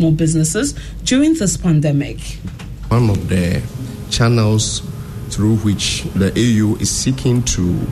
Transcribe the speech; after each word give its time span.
small 0.00 0.12
businesses 0.12 0.72
during 1.04 1.34
this 1.34 1.58
pandemic. 1.58 2.18
One 2.88 3.10
of 3.10 3.28
the 3.28 3.62
channels 4.08 4.80
through 5.28 5.56
which 5.58 6.04
the 6.16 6.32
AU 6.32 6.80
is 6.80 6.90
seeking 6.90 7.42
to 7.42 7.86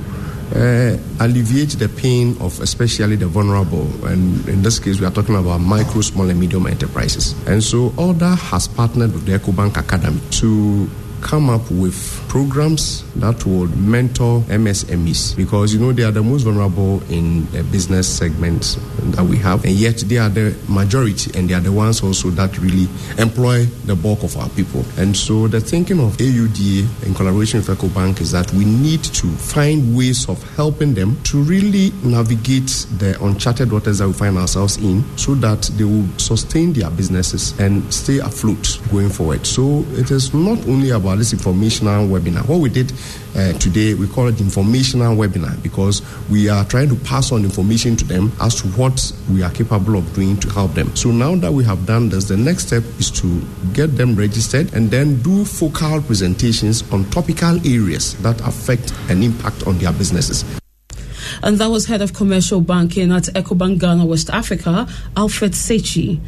uh, 0.57 0.97
alleviate 1.21 1.77
the 1.79 1.89
pain 2.01 2.35
of 2.41 2.59
especially 2.63 3.17
the 3.17 3.27
vulnerable. 3.27 3.87
And 4.07 4.49
in 4.49 4.63
this 4.63 4.79
case, 4.79 4.99
we 4.99 5.07
are 5.07 5.11
talking 5.11 5.37
about 5.37 5.59
micro, 5.59 6.01
small, 6.01 6.31
and 6.31 6.41
medium 6.41 6.67
enterprises. 6.67 7.35
And 7.47 7.63
so, 7.63 7.91
AUDA 7.91 8.39
has 8.39 8.67
partnered 8.67 9.13
with 9.13 9.27
the 9.27 9.39
EcoBank 9.39 9.77
Academy 9.77 10.21
to 10.41 10.89
come 11.23 11.51
up 11.51 11.71
with 11.71 11.97
programs 12.29 13.05
that 13.15 13.45
would 13.47 13.77
mentor 13.77 14.41
MSMEs 14.43 15.37
because 15.37 15.75
you 15.75 15.81
know 15.81 15.93
they 15.93 16.05
are 16.05 16.11
the 16.11 16.23
most 16.23 16.43
vulnerable 16.43 17.03
in 17.11 17.51
the 17.53 17.63
business 17.65 18.09
segment 18.09 18.79
that 19.13 19.25
we 19.25 19.37
have, 19.37 19.65
and 19.65 19.75
yet 19.75 19.97
they 20.07 20.19
are 20.19 20.29
the 20.29 20.57
majority 20.69 21.37
and 21.39 21.49
they 21.49 21.55
are 21.55 21.61
the 21.61 21.73
ones 21.73 22.03
also 22.03 22.31
that 22.31 22.57
really 22.59 22.89
employ 23.19 23.65
the 23.87 23.97
bulk 23.97 24.23
of 24.23 24.37
our 24.37 24.49
people. 24.51 24.85
And 24.97 25.17
so 25.17 25.49
the 25.49 25.61
thinking 25.61 26.01
of 26.01 26.17
AUDA 26.17 27.07
in 27.07 27.15
collaboration 27.15 27.61
with 27.61 27.69
EcoBank 27.69 28.21
is 28.21 28.33
that 28.33 28.53
we 28.53 28.65
need 28.65 29.03
to 29.05 29.27
find 29.27 29.97
ways 29.97 30.29
of 30.29 30.43
helping 30.55 30.95
them 30.95 31.21
to 31.25 31.43
really 31.43 31.91
navigate 32.03 32.87
the 32.99 33.17
uncharted 33.25 33.73
waters 33.73 33.99
that 33.99 34.07
we 34.07 34.13
find 34.13 34.37
ourselves 34.37 34.77
in 34.79 35.05
so 35.17 35.35
that 35.37 35.63
they 35.77 35.85
will 35.85 36.07
sustain 36.19 36.73
their 36.73 36.91
businesses 36.91 37.59
and 37.59 37.93
stay 37.93 38.19
afloat 38.19 38.79
going 38.91 39.09
forward. 39.09 39.47
So 39.47 39.85
it 39.93 40.11
is 40.11 40.35
not 40.35 40.59
only 40.69 40.91
about 40.91 41.08
this 41.17 41.33
informational 41.33 42.07
webinar. 42.07 42.47
What 42.49 42.61
we 42.61 42.69
did 42.69 42.93
uh, 43.37 43.53
today, 43.55 43.95
we 43.95 44.07
call 44.07 44.29
it 44.29 44.41
informational 44.41 45.17
webinar 45.17 45.61
because 45.63 46.03
we 46.31 46.49
are 46.49 46.65
trying 46.65 46.89
to 46.89 46.97
pass 46.97 47.33
on 47.33 47.45
information 47.45 47.97
to 47.97 48.05
them 48.05 48.33
as 48.41 48.61
to 48.63 48.69
what 48.69 49.13
we 49.31 49.43
are 49.43 49.51
capable 49.51 49.97
of 49.97 50.13
doing 50.15 50.37
to 50.39 50.49
help 50.51 50.75
them. 50.75 50.95
So 50.97 51.11
now 51.11 51.35
that 51.37 51.53
we 51.53 51.65
have 51.65 51.87
done 51.87 52.09
this, 52.09 52.25
the 52.25 52.37
next 52.37 52.67
step 52.69 52.83
is 52.99 53.11
to 53.13 53.41
get 53.73 53.97
them 53.97 54.17
registered 54.17 54.73
and 54.75 54.91
then 54.91 55.23
do 55.23 55.45
focal 55.45 56.01
presentations 56.03 56.91
on 56.93 57.05
topical 57.11 57.57
areas 57.67 58.15
that 58.23 58.41
affect 58.41 58.93
and 59.09 59.23
impact 59.23 59.67
on 59.67 59.79
their 59.79 59.93
businesses. 59.93 60.45
And 61.43 61.59
that 61.59 61.69
was 61.69 61.87
head 61.87 62.03
of 62.03 62.15
commercial 62.15 62.61
banking 62.61 63.13
at 63.13 63.25
EcoBank 63.25 63.79
Ghana, 63.79 64.07
West 64.07 64.31
Africa, 64.31 64.89
Alfred 65.17 65.53
Sechi. 65.53 66.21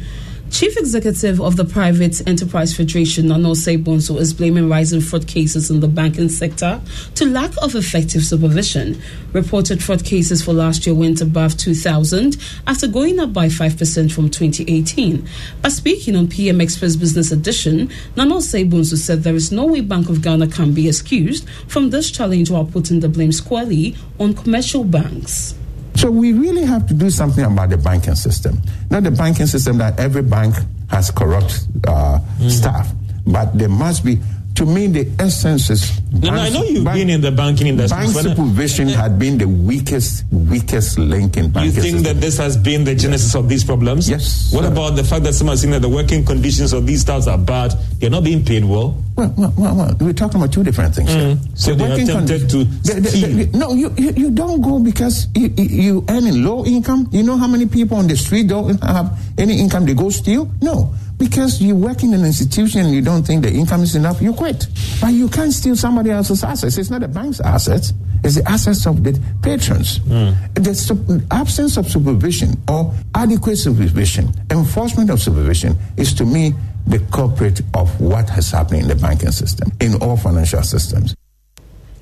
Chief 0.51 0.75
Executive 0.75 1.39
of 1.39 1.55
the 1.55 1.63
Private 1.63 2.27
Enterprise 2.27 2.75
Federation, 2.75 3.29
Nana 3.29 3.51
Osei 3.51 3.81
Bonsu, 3.81 4.19
is 4.19 4.33
blaming 4.33 4.67
rising 4.67 4.99
fraud 4.99 5.25
cases 5.25 5.71
in 5.71 5.79
the 5.79 5.87
banking 5.87 6.27
sector 6.27 6.81
to 7.15 7.25
lack 7.25 7.51
of 7.63 7.73
effective 7.73 8.21
supervision. 8.21 9.01
Reported 9.31 9.81
fraud 9.81 10.03
cases 10.03 10.43
for 10.43 10.51
last 10.51 10.85
year 10.85 10.93
went 10.93 11.21
above 11.21 11.55
2,000 11.55 12.35
after 12.67 12.85
going 12.85 13.17
up 13.17 13.31
by 13.31 13.47
5% 13.47 14.11
from 14.11 14.29
2018. 14.29 15.25
But 15.61 15.71
speaking 15.71 16.17
on 16.17 16.27
PM 16.27 16.59
Express 16.59 16.97
Business 16.97 17.31
Edition, 17.31 17.89
Nana 18.17 18.35
Osei 18.35 18.69
Bonsu 18.69 18.97
said 18.97 19.23
there 19.23 19.35
is 19.35 19.53
no 19.53 19.65
way 19.65 19.79
Bank 19.79 20.09
of 20.09 20.21
Ghana 20.21 20.47
can 20.47 20.73
be 20.73 20.89
excused 20.89 21.47
from 21.69 21.91
this 21.91 22.11
challenge 22.11 22.51
while 22.51 22.65
putting 22.65 22.99
the 22.99 23.07
blame 23.07 23.31
squarely 23.31 23.95
on 24.19 24.33
commercial 24.33 24.83
banks. 24.83 25.55
So 26.01 26.09
we 26.09 26.33
really 26.33 26.65
have 26.65 26.87
to 26.87 26.95
do 26.95 27.11
something 27.11 27.45
about 27.45 27.69
the 27.69 27.77
banking 27.77 28.15
system. 28.15 28.59
Not 28.89 29.03
the 29.03 29.11
banking 29.11 29.45
system 29.45 29.77
that 29.77 29.99
every 29.99 30.23
bank 30.23 30.55
has 30.89 31.11
corrupt 31.11 31.67
uh, 31.87 32.17
mm. 32.39 32.49
staff, 32.49 32.91
but 33.27 33.55
there 33.55 33.69
must 33.69 34.03
be 34.03 34.17
to 34.55 34.65
me, 34.65 34.87
the 34.87 35.09
essence 35.17 35.69
is. 35.69 36.01
No, 36.11 36.29
I 36.31 36.49
know 36.49 36.63
you've 36.63 36.83
bank, 36.83 36.97
been 36.97 37.09
in 37.09 37.21
the 37.21 37.31
banking 37.31 37.67
industry. 37.67 37.97
Bank 37.97 38.11
supervision 38.11 38.89
uh, 38.89 38.93
had 38.93 39.17
been 39.17 39.37
the 39.37 39.47
weakest, 39.47 40.25
weakest 40.31 40.99
link 40.99 41.37
in 41.37 41.51
banking. 41.51 41.73
You 41.75 41.81
think 41.81 41.97
system. 41.97 42.03
that 42.15 42.21
this 42.21 42.37
has 42.37 42.57
been 42.57 42.83
the 42.83 42.93
genesis 42.93 43.33
yes. 43.33 43.35
of 43.35 43.47
these 43.47 43.63
problems? 43.63 44.09
Yes. 44.09 44.53
What 44.53 44.65
about 44.65 44.91
the 44.91 45.03
fact 45.03 45.23
that 45.23 45.33
some 45.33 45.47
someone 45.47 45.57
saying 45.57 45.71
that 45.71 45.81
the 45.81 45.89
working 45.89 46.25
conditions 46.25 46.73
of 46.73 46.85
these 46.85 47.01
staffs 47.01 47.27
are 47.27 47.37
bad? 47.37 47.73
They're 47.99 48.09
not 48.09 48.23
being 48.23 48.43
paid 48.43 48.65
well. 48.65 49.01
Well, 49.21 49.33
well, 49.37 49.53
well, 49.55 49.75
well 49.75 49.97
we're 49.99 50.13
talking 50.13 50.41
about 50.41 50.51
two 50.51 50.63
different 50.63 50.95
things. 50.95 51.09
Mm. 51.09 51.57
So 51.57 51.75
the 51.75 51.85
they 51.85 52.03
attempted 52.03 52.49
to. 52.49 52.63
The, 52.63 52.93
the, 53.01 53.45
the, 53.45 53.57
no, 53.57 53.73
you, 53.73 53.93
you, 53.97 54.11
you 54.11 54.31
don't 54.31 54.61
go 54.61 54.79
because 54.79 55.27
you, 55.35 55.49
you 55.57 56.05
earn 56.09 56.25
in 56.25 56.43
low 56.43 56.65
income. 56.65 57.07
You 57.11 57.21
know 57.21 57.37
how 57.37 57.47
many 57.47 57.67
people 57.67 57.97
on 57.97 58.07
the 58.07 58.17
street 58.17 58.47
don't 58.47 58.81
have 58.83 59.17
any 59.37 59.59
income? 59.59 59.85
They 59.85 59.93
go 59.93 60.09
steal. 60.09 60.49
No 60.61 60.93
because 61.21 61.61
you 61.61 61.75
work 61.75 62.01
in 62.01 62.15
an 62.15 62.25
institution 62.25 62.81
and 62.81 62.95
you 62.95 63.01
don't 63.01 63.21
think 63.21 63.43
the 63.43 63.51
income 63.53 63.83
is 63.83 63.95
enough, 63.95 64.19
you 64.23 64.33
quit. 64.33 64.65
But 64.99 65.13
you 65.13 65.29
can't 65.29 65.53
steal 65.53 65.75
somebody 65.75 66.09
else's 66.09 66.43
assets. 66.43 66.79
It's 66.79 66.89
not 66.89 67.01
the 67.01 67.07
bank's 67.07 67.39
assets, 67.39 67.93
it's 68.23 68.35
the 68.35 68.49
assets 68.49 68.87
of 68.87 69.03
the 69.03 69.21
patrons. 69.43 69.99
Mm. 69.99 70.53
The 70.55 71.23
absence 71.29 71.77
of 71.77 71.87
supervision 71.91 72.59
or 72.67 72.91
adequate 73.13 73.57
supervision, 73.57 74.33
enforcement 74.49 75.11
of 75.11 75.21
supervision 75.21 75.77
is 75.95 76.11
to 76.15 76.25
me 76.25 76.55
the 76.91 76.99
culprit 77.11 77.61
of 77.73 77.99
what 78.01 78.29
has 78.29 78.51
happened 78.51 78.81
in 78.81 78.87
the 78.89 78.95
banking 78.95 79.31
system, 79.31 79.71
in 79.79 79.95
all 80.01 80.17
financial 80.17 80.61
systems. 80.61 81.15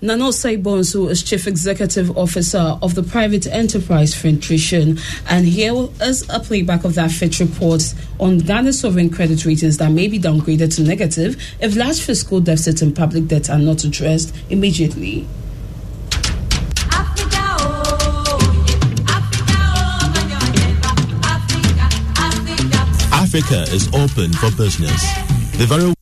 Nana 0.02 0.24
Osei 0.24 0.62
Bonsu 0.62 1.10
is 1.10 1.22
Chief 1.22 1.46
Executive 1.46 2.18
Officer 2.18 2.78
of 2.82 2.96
the 2.96 3.04
Private 3.04 3.46
Enterprise 3.48 4.16
Federation. 4.16 4.98
And 5.30 5.46
here 5.46 5.90
is 6.02 6.28
a 6.30 6.40
playback 6.40 6.86
of 6.86 6.96
that 6.96 7.12
Fitch 7.12 7.40
report 7.42 7.94
on 8.18 8.40
Ghana's 8.40 8.80
sovereign 8.80 9.10
credit 9.10 9.46
ratings 9.46 9.78
that 9.78 9.92
may 9.92 10.08
be 10.08 10.18
downgraded 10.18 10.74
to 10.78 10.84
negative 10.84 11.36
if 11.60 11.76
large 11.76 12.00
fiscal 12.00 12.40
deficit 12.40 12.82
and 12.82 12.96
public 12.96 13.28
debt 13.28 13.50
are 13.50 13.60
not 13.60 13.84
addressed 13.84 14.34
immediately. 14.50 15.28
Africa 23.30 23.62
is 23.72 23.88
open 23.90 24.34
for 24.34 24.50
business. 24.58 25.14
The 25.56 25.68
very 25.68 25.94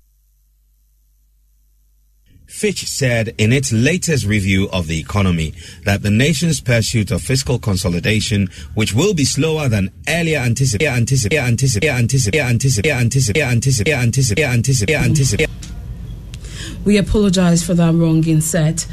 Fitch 2.46 2.88
said 2.88 3.36
in 3.38 3.52
its 3.52 3.74
latest 3.74 4.26
review 4.26 4.70
of 4.72 4.88
the 4.88 4.98
economy 4.98 5.54
that 5.84 6.04
the 6.04 6.10
nation's 6.10 6.62
pursuit 6.62 7.12
of 7.12 7.22
fiscal 7.22 7.60
consolidation, 7.60 8.48
which 8.76 8.94
will 8.94 9.14
be 9.14 9.26
slower 9.26 9.68
than 9.68 9.92
earlier 10.08 10.40
anticipated, 10.40 10.88
anticipated, 10.88 11.44
anticipated, 11.44 11.90
anticipated, 11.90 12.40
anticipated, 12.48 13.42
anticipated, 13.42 13.92
anticipated, 13.92 14.44
anticipated, 14.46 14.96
anticipated. 14.96 15.50
We 16.86 16.96
apologize 16.96 17.62
for 17.62 17.74
that 17.74 17.94
wrong 17.94 18.26
inset. 18.26 18.88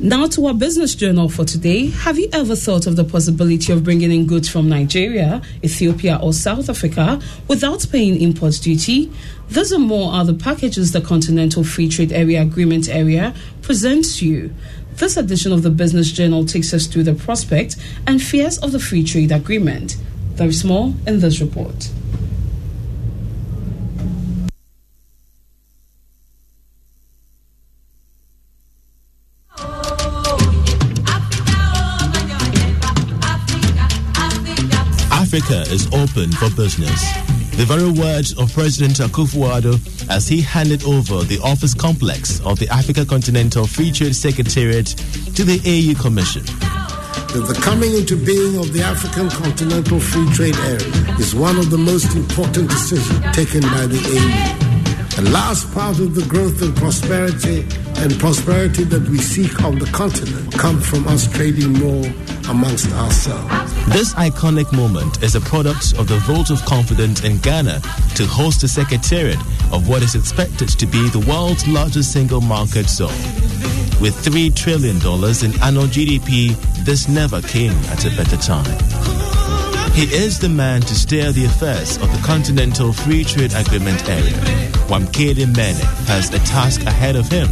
Now 0.00 0.26
to 0.26 0.46
our 0.46 0.54
business 0.54 0.96
journal 0.96 1.28
for 1.28 1.44
today. 1.44 1.86
Have 1.86 2.18
you 2.18 2.28
ever 2.32 2.56
thought 2.56 2.88
of 2.88 2.96
the 2.96 3.04
possibility 3.04 3.72
of 3.72 3.84
bringing 3.84 4.10
in 4.10 4.26
goods 4.26 4.48
from 4.48 4.68
Nigeria, 4.68 5.40
Ethiopia, 5.62 6.18
or 6.20 6.32
South 6.32 6.68
Africa 6.68 7.20
without 7.46 7.86
paying 7.92 8.20
import 8.20 8.58
duty? 8.60 9.12
These 9.50 9.70
and 9.70 9.84
more 9.84 10.12
are 10.12 10.24
the 10.24 10.34
packages 10.34 10.90
the 10.90 11.00
Continental 11.00 11.62
Free 11.62 11.88
Trade 11.88 12.10
Area 12.10 12.42
Agreement 12.42 12.88
area 12.88 13.36
presents 13.62 14.20
you. 14.20 14.52
This 14.96 15.16
edition 15.16 15.52
of 15.52 15.62
the 15.62 15.70
Business 15.70 16.10
Journal 16.10 16.44
takes 16.44 16.74
us 16.74 16.88
through 16.88 17.04
the 17.04 17.14
prospect 17.14 17.76
and 18.04 18.20
fears 18.20 18.58
of 18.58 18.72
the 18.72 18.80
Free 18.80 19.04
Trade 19.04 19.30
Agreement. 19.30 19.96
There 20.34 20.48
is 20.48 20.64
more 20.64 20.92
in 21.06 21.20
this 21.20 21.40
report. 21.40 21.88
Africa 35.34 35.62
is 35.72 35.86
open 35.88 36.30
for 36.30 36.48
business. 36.54 37.02
The 37.56 37.64
very 37.66 37.90
words 37.90 38.38
of 38.38 38.52
President 38.54 38.98
Akufo-Addo 38.98 40.08
as 40.08 40.28
he 40.28 40.40
handed 40.40 40.84
over 40.84 41.24
the 41.24 41.40
office 41.42 41.74
complex 41.74 42.40
of 42.46 42.60
the 42.60 42.68
Africa 42.68 43.04
Continental 43.04 43.66
Free 43.66 43.90
Trade 43.90 44.14
Secretariat 44.14 44.86
to 44.86 45.42
the 45.42 45.58
AU 45.66 46.00
Commission. 46.00 46.44
The 47.34 47.58
coming 47.64 47.96
into 47.96 48.14
being 48.14 48.58
of 48.58 48.72
the 48.72 48.82
African 48.84 49.28
Continental 49.28 49.98
Free 49.98 50.30
Trade 50.34 50.56
Area 50.58 51.16
is 51.18 51.34
one 51.34 51.58
of 51.58 51.68
the 51.68 51.78
most 51.78 52.14
important 52.14 52.70
decisions 52.70 53.18
taken 53.34 53.62
by 53.62 53.86
the 53.86 53.98
AU. 53.98 54.63
The 55.16 55.30
last 55.30 55.72
part 55.72 56.00
of 56.00 56.16
the 56.16 56.26
growth 56.26 56.60
and 56.60 56.74
prosperity 56.74 57.60
and 58.02 58.18
prosperity 58.18 58.82
that 58.82 59.08
we 59.08 59.18
seek 59.18 59.62
on 59.62 59.78
the 59.78 59.86
continent 59.86 60.52
come 60.54 60.80
from 60.80 61.06
us 61.06 61.30
trading 61.32 61.72
more 61.74 62.04
amongst 62.48 62.90
ourselves. 62.92 63.48
This 63.94 64.12
iconic 64.14 64.72
moment 64.72 65.22
is 65.22 65.36
a 65.36 65.40
product 65.40 65.96
of 65.98 66.08
the 66.08 66.18
vote 66.26 66.50
of 66.50 66.64
confidence 66.64 67.22
in 67.22 67.38
Ghana 67.38 67.80
to 68.16 68.26
host 68.26 68.62
the 68.62 68.68
secretariat 68.68 69.38
of 69.72 69.88
what 69.88 70.02
is 70.02 70.16
expected 70.16 70.70
to 70.70 70.86
be 70.86 71.08
the 71.10 71.24
world's 71.30 71.68
largest 71.68 72.12
single 72.12 72.40
market 72.40 72.86
zone. 72.86 73.14
With 74.00 74.16
$3 74.16 74.52
trillion 74.56 74.96
in 74.96 75.62
annual 75.62 75.86
GDP, 75.86 76.56
this 76.84 77.08
never 77.08 77.40
came 77.40 77.70
at 77.86 78.04
a 78.04 78.10
better 78.16 78.36
time. 78.36 79.33
He 79.94 80.12
is 80.12 80.40
the 80.40 80.48
man 80.48 80.80
to 80.82 80.94
steer 80.94 81.30
the 81.30 81.44
affairs 81.44 81.98
of 81.98 82.10
the 82.10 82.20
Continental 82.26 82.92
Free 82.92 83.22
Trade 83.22 83.54
Agreement 83.54 84.08
area. 84.08 84.32
Wamkele 84.88 85.46
Mene 85.56 85.76
has 86.08 86.34
a 86.34 86.40
task 86.40 86.82
ahead 86.82 87.14
of 87.14 87.28
him 87.28 87.46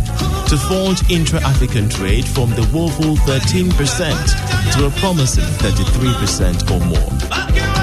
to 0.49 0.57
forge 0.69 1.09
intra-African 1.09 1.89
trade 1.89 2.27
from 2.27 2.51
the 2.51 2.69
woeful 2.75 3.15
13% 3.15 4.73
to 4.75 4.87
a 4.87 4.91
promising 4.99 5.45
33% 5.45 6.71
or 6.71 6.85
more. 6.85 7.82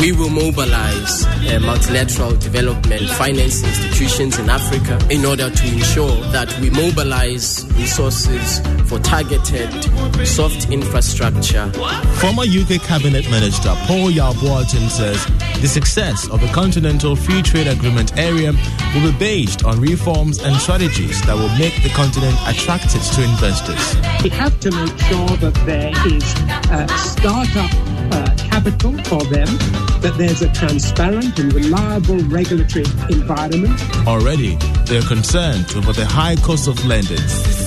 We 0.00 0.12
will 0.12 0.30
mobilize 0.30 1.24
uh, 1.26 1.58
multilateral 1.60 2.36
development 2.36 3.10
finance 3.10 3.64
institutions 3.64 4.38
in 4.38 4.48
Africa 4.48 4.96
in 5.10 5.24
order 5.24 5.50
to 5.50 5.66
ensure 5.66 6.14
that 6.30 6.56
we 6.60 6.70
mobilize 6.70 7.66
resources 7.74 8.60
for 8.88 9.00
targeted 9.00 9.68
soft 10.24 10.70
infrastructure. 10.70 11.66
Former 12.20 12.44
UK 12.44 12.80
Cabinet 12.82 13.28
Minister 13.28 13.74
Paul 13.86 14.10
Boateng 14.10 14.88
says 14.88 15.24
the 15.60 15.66
success 15.68 16.28
of 16.30 16.40
the 16.40 16.48
Continental 16.48 17.16
Free 17.16 17.42
Trade 17.42 17.66
Agreement 17.66 18.16
area 18.16 18.52
will 18.94 19.10
be 19.10 19.18
based 19.18 19.64
on 19.64 19.80
reforms 19.80 20.38
and 20.38 20.54
strategies 20.56 21.20
that 21.22 21.34
will 21.34 21.52
make 21.58 21.74
the 21.82 21.90
continent 21.90 22.36
attractive 22.46 23.02
to 23.02 23.22
investors. 23.24 23.96
We 24.22 24.30
have 24.30 24.58
to 24.60 24.70
make 24.70 24.96
sure 24.98 25.28
that 25.42 25.54
there 25.66 25.90
is 26.06 26.24
uh, 26.70 26.86
startup 26.96 27.70
uh, 28.12 28.34
capital 28.36 28.92
for 29.04 29.22
them, 29.24 29.46
that 30.00 30.16
there's 30.16 30.42
a 30.42 30.52
transparent 30.52 31.38
and 31.38 31.52
reliable 31.52 32.18
regulatory 32.24 32.84
environment. 33.10 33.80
Already, 34.06 34.56
they're 34.86 35.02
concerned 35.02 35.66
over 35.76 35.92
the 35.92 36.06
high 36.06 36.36
cost 36.36 36.68
of 36.68 36.84
lending. 36.86 37.18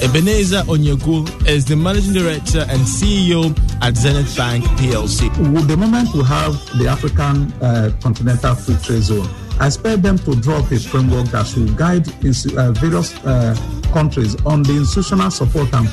Ebenezer 0.02 0.62
Onyeagwu 0.64 1.48
is 1.48 1.66
the 1.66 1.76
managing 1.76 2.14
director 2.14 2.66
and 2.70 2.82
CEO 2.82 3.56
at 3.82 3.96
Zenith 3.96 4.36
Bank 4.38 4.64
PLC. 4.80 5.30
With 5.54 5.68
the 5.68 5.78
moment 5.78 6.14
we 6.14 6.24
have 6.24 6.54
the 6.78 6.88
African 6.88 7.52
uh, 7.62 7.92
Continental 8.02 8.56
Free 8.56 8.76
Trade 8.84 9.04
Zone, 9.04 9.30
I 9.60 9.68
expect 9.68 10.02
them 10.02 10.18
to 10.20 10.36
draw 10.36 10.58
up 10.58 10.72
a 10.72 10.80
framework 10.80 11.28
that 11.28 11.46
should 11.48 11.76
guide 11.78 12.08
uh, 12.08 12.72
various 12.72 13.14
uh, 13.26 13.56
countries 13.94 14.36
on 14.46 14.64
the 14.64 14.78
institutional 14.78 15.30
support 15.30 15.74
and 15.74 15.88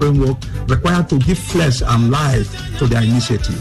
framework 0.00 0.36
required 0.68 1.08
to 1.10 1.18
give 1.18 1.38
flesh 1.38 1.82
and 1.82 2.10
life 2.10 2.50
to 2.78 2.86
their 2.86 3.02
initiative. 3.02 3.60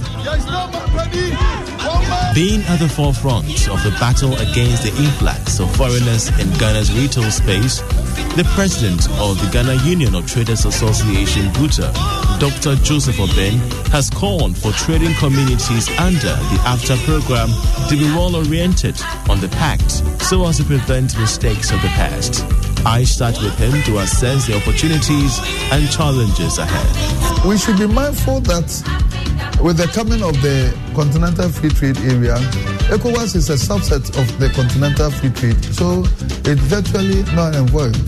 Being 2.34 2.62
at 2.64 2.80
the 2.80 2.88
forefront 2.88 3.68
of 3.68 3.84
the 3.84 3.92
battle 4.00 4.34
against 4.36 4.84
the 4.84 5.04
influx 5.04 5.60
of 5.60 5.70
foreigners 5.76 6.30
in 6.40 6.50
Ghana's 6.54 6.94
retail 6.94 7.30
space, 7.30 7.82
the 8.38 8.50
president 8.56 9.10
of 9.20 9.38
the 9.44 9.50
Ghana 9.52 9.76
Union 9.84 10.16
of 10.16 10.26
Traders 10.28 10.64
Association, 10.64 11.52
GUTA, 11.52 11.92
Dr. 12.40 12.76
Joseph 12.84 13.18
Obeng, 13.18 13.60
has 13.90 14.10
called 14.10 14.58
for 14.58 14.72
trading 14.72 15.14
communities 15.16 15.90
under 16.00 16.34
the 16.48 16.60
AFTA 16.64 16.96
program 17.04 17.50
to 17.90 17.98
be 17.98 18.06
well 18.16 18.34
oriented 18.38 18.96
on 19.28 19.42
the 19.42 19.50
pact 19.50 19.92
so 20.24 20.46
as 20.48 20.56
to 20.58 20.64
prevent 20.64 21.20
mistakes 21.20 21.72
of 21.72 21.82
the 21.82 21.90
past. 21.90 22.46
I 22.86 23.04
start 23.04 23.38
with 23.42 23.56
him 23.60 23.72
to 23.84 24.00
assess 24.00 24.48
the 24.48 24.56
opportunities 24.56 25.38
and 25.72 25.90
challenges 25.92 26.58
ahead. 26.58 27.46
We 27.46 27.58
should 27.58 27.78
be 27.78 27.86
mindful 27.86 28.42
that 28.42 28.66
with 29.62 29.78
the 29.78 29.86
coming 29.94 30.24
of 30.24 30.34
the 30.42 30.74
Continental 30.96 31.50
Free 31.50 31.70
Trade 31.70 31.98
Area, 32.00 32.38
ECOWAS 32.90 33.36
is 33.36 33.50
a 33.52 33.54
subset 33.54 34.10
of 34.18 34.26
the 34.40 34.50
Continental 34.50 35.12
Free 35.12 35.30
Trade, 35.30 35.64
so 35.76 36.02
it's 36.50 36.62
virtually 36.66 37.22
not 37.36 37.54
involved. 37.54 38.02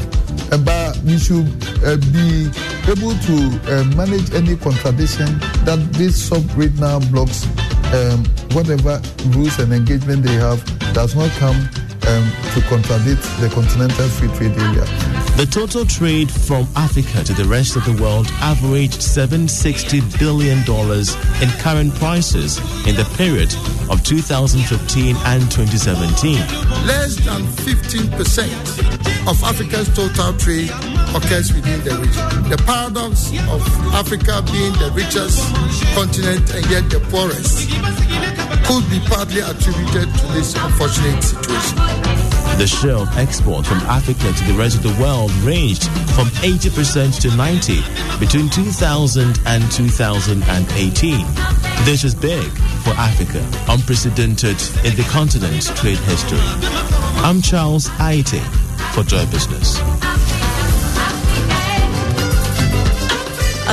But 0.65 0.97
we 1.05 1.19
should 1.19 1.45
uh, 1.85 1.97
be 2.09 2.49
able 2.89 3.13
to 3.13 3.35
uh, 3.69 3.83
manage 3.95 4.33
any 4.33 4.57
contradiction 4.57 5.37
that 5.69 5.87
these 5.93 6.17
sub-regional 6.17 6.99
blocks, 7.11 7.45
um, 7.93 8.25
whatever 8.57 8.99
rules 9.37 9.59
and 9.59 9.71
engagement 9.71 10.23
they 10.23 10.33
have, 10.33 10.63
does 10.93 11.15
not 11.15 11.29
come 11.37 11.69
um, 12.13 12.31
to 12.53 12.61
contradict 12.67 13.23
the 13.39 13.49
Continental 13.53 14.07
Free 14.09 14.27
Trade 14.37 14.57
Area. 14.57 15.22
The 15.35 15.47
total 15.49 15.83
trade 15.83 16.31
from 16.31 16.67
Africa 16.75 17.23
to 17.23 17.33
the 17.33 17.45
rest 17.45 17.75
of 17.75 17.83
the 17.85 17.99
world 18.01 18.27
averaged 18.39 19.01
$760 19.01 20.19
billion 20.19 20.59
in 20.59 21.49
current 21.59 21.95
prices 21.95 22.59
in 22.85 22.95
the 22.95 23.03
period 23.17 23.51
of 23.89 24.03
2015 24.03 25.15
and 25.25 25.41
2017. 25.51 26.37
Less 26.85 27.15
than 27.25 27.41
15% 27.65 29.27
of 29.27 29.43
Africa's 29.43 29.89
total 29.95 30.37
trade 30.37 30.69
occurs 31.17 31.51
within 31.51 31.81
the 31.83 31.97
region. 31.97 32.49
The 32.53 32.61
paradox 32.65 33.33
of 33.49 33.65
Africa 33.97 34.45
being 34.53 34.73
the 34.77 34.93
richest 34.93 35.41
continent 35.97 36.45
and 36.53 36.63
yet 36.69 36.85
the 36.93 37.01
poorest 37.09 37.73
could 38.69 38.85
be 38.87 39.01
partly 39.09 39.41
attributed 39.41 40.13
to 40.13 40.25
this 40.37 40.53
unfortunate 40.55 41.23
situation. 41.23 42.32
The 42.57 42.67
share 42.67 42.95
of 42.95 43.17
export 43.17 43.65
from 43.65 43.79
Africa 43.79 44.31
to 44.31 44.43
the 44.45 44.53
rest 44.53 44.77
of 44.77 44.83
the 44.83 45.01
world 45.01 45.31
ranged 45.43 45.83
from 46.15 46.27
80% 46.45 47.19
to 47.21 47.35
90 47.35 47.81
between 48.19 48.49
2000 48.49 49.39
and 49.45 49.71
2018. 49.71 51.25
This 51.83 52.03
is 52.03 52.15
big 52.15 52.49
for 52.83 52.91
Africa, 52.91 53.45
unprecedented 53.67 54.61
in 54.85 54.95
the 54.95 55.05
continent's 55.09 55.67
trade 55.79 55.97
history. 55.99 56.39
I'm 57.25 57.41
Charles 57.41 57.89
Aite 57.99 58.39
for 58.93 59.03
Joy 59.03 59.25
Business. 59.25 59.79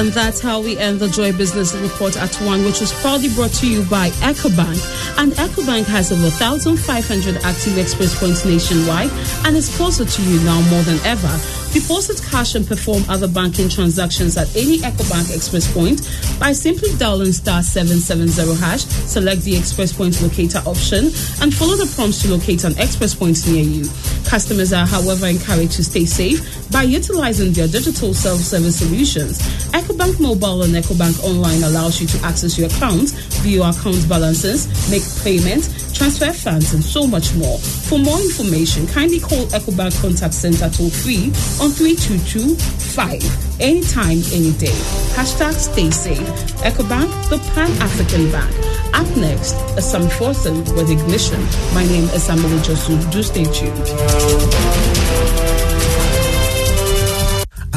And 0.00 0.08
that's 0.14 0.40
how 0.40 0.62
we 0.62 0.78
end 0.78 0.98
the 0.98 1.10
Joy 1.10 1.30
Business 1.30 1.74
Report 1.74 2.16
at 2.16 2.34
1, 2.36 2.64
which 2.64 2.80
was 2.80 2.90
proudly 3.02 3.28
brought 3.34 3.52
to 3.60 3.70
you 3.70 3.82
by 3.84 4.08
EcoBank. 4.24 5.18
And 5.18 5.32
EcoBank 5.32 5.84
has 5.88 6.10
over 6.10 6.22
1,500 6.22 7.36
active 7.44 7.76
express 7.76 8.18
points 8.18 8.46
nationwide 8.46 9.10
and 9.44 9.54
is 9.54 9.68
closer 9.76 10.06
to 10.06 10.22
you 10.22 10.40
now 10.40 10.62
more 10.70 10.82
than 10.84 10.98
ever. 11.04 11.59
Deposit 11.72 12.20
cash 12.28 12.56
and 12.56 12.66
perform 12.66 13.04
other 13.08 13.28
banking 13.28 13.68
transactions 13.68 14.36
at 14.36 14.48
any 14.56 14.78
EcoBank 14.78 15.34
Express 15.34 15.72
Point 15.72 16.02
by 16.40 16.52
simply 16.52 16.90
dialing 16.98 17.32
star 17.32 17.62
770 17.62 18.60
hash, 18.60 18.84
select 19.06 19.42
the 19.42 19.56
Express 19.56 19.92
Point 19.92 20.20
locator 20.20 20.58
option, 20.66 21.06
and 21.40 21.54
follow 21.54 21.76
the 21.76 21.90
prompts 21.94 22.22
to 22.22 22.28
locate 22.28 22.64
an 22.64 22.72
Express 22.78 23.14
Point 23.14 23.38
near 23.46 23.62
you. 23.62 23.84
Customers 24.26 24.72
are, 24.72 24.86
however, 24.86 25.26
encouraged 25.26 25.72
to 25.74 25.84
stay 25.84 26.04
safe 26.04 26.42
by 26.72 26.82
utilizing 26.82 27.52
their 27.52 27.68
digital 27.68 28.14
self-service 28.14 28.78
solutions. 28.78 29.38
EcoBank 29.70 30.18
Mobile 30.20 30.62
and 30.62 30.74
EcoBank 30.74 31.22
Online 31.22 31.62
allows 31.62 32.00
you 32.00 32.06
to 32.08 32.18
access 32.26 32.58
your 32.58 32.68
accounts, 32.68 33.12
view 33.42 33.62
account 33.62 34.08
balances, 34.08 34.66
make 34.90 35.02
payments, 35.22 35.89
transfer 36.00 36.32
funds, 36.32 36.72
and 36.72 36.82
so 36.82 37.06
much 37.06 37.34
more. 37.34 37.58
For 37.58 37.98
more 37.98 38.18
information, 38.18 38.86
kindly 38.86 39.20
call 39.20 39.44
EcoBank 39.48 40.00
Contact 40.00 40.32
Center 40.32 40.70
toll 40.70 40.88
free 40.88 41.26
on 41.60 41.68
3225 41.76 43.60
anytime, 43.60 44.24
any 44.32 44.52
day. 44.56 44.72
Hashtag 45.12 45.52
stay 45.52 45.90
safe. 45.90 46.16
EcoBank, 46.64 47.28
the 47.28 47.36
Pan 47.52 47.70
African 47.82 48.32
Bank. 48.32 48.50
Up 48.94 49.14
next, 49.14 49.52
a 49.76 49.82
Sam 49.82 50.08
Forson 50.08 50.64
with 50.74 50.90
Ignition. 50.90 51.38
My 51.74 51.84
name 51.84 52.04
is 52.16 52.22
Samuel 52.22 52.48
Josu. 52.60 52.96
Do 53.12 53.22
stay 53.22 53.44
tuned. 53.44 55.49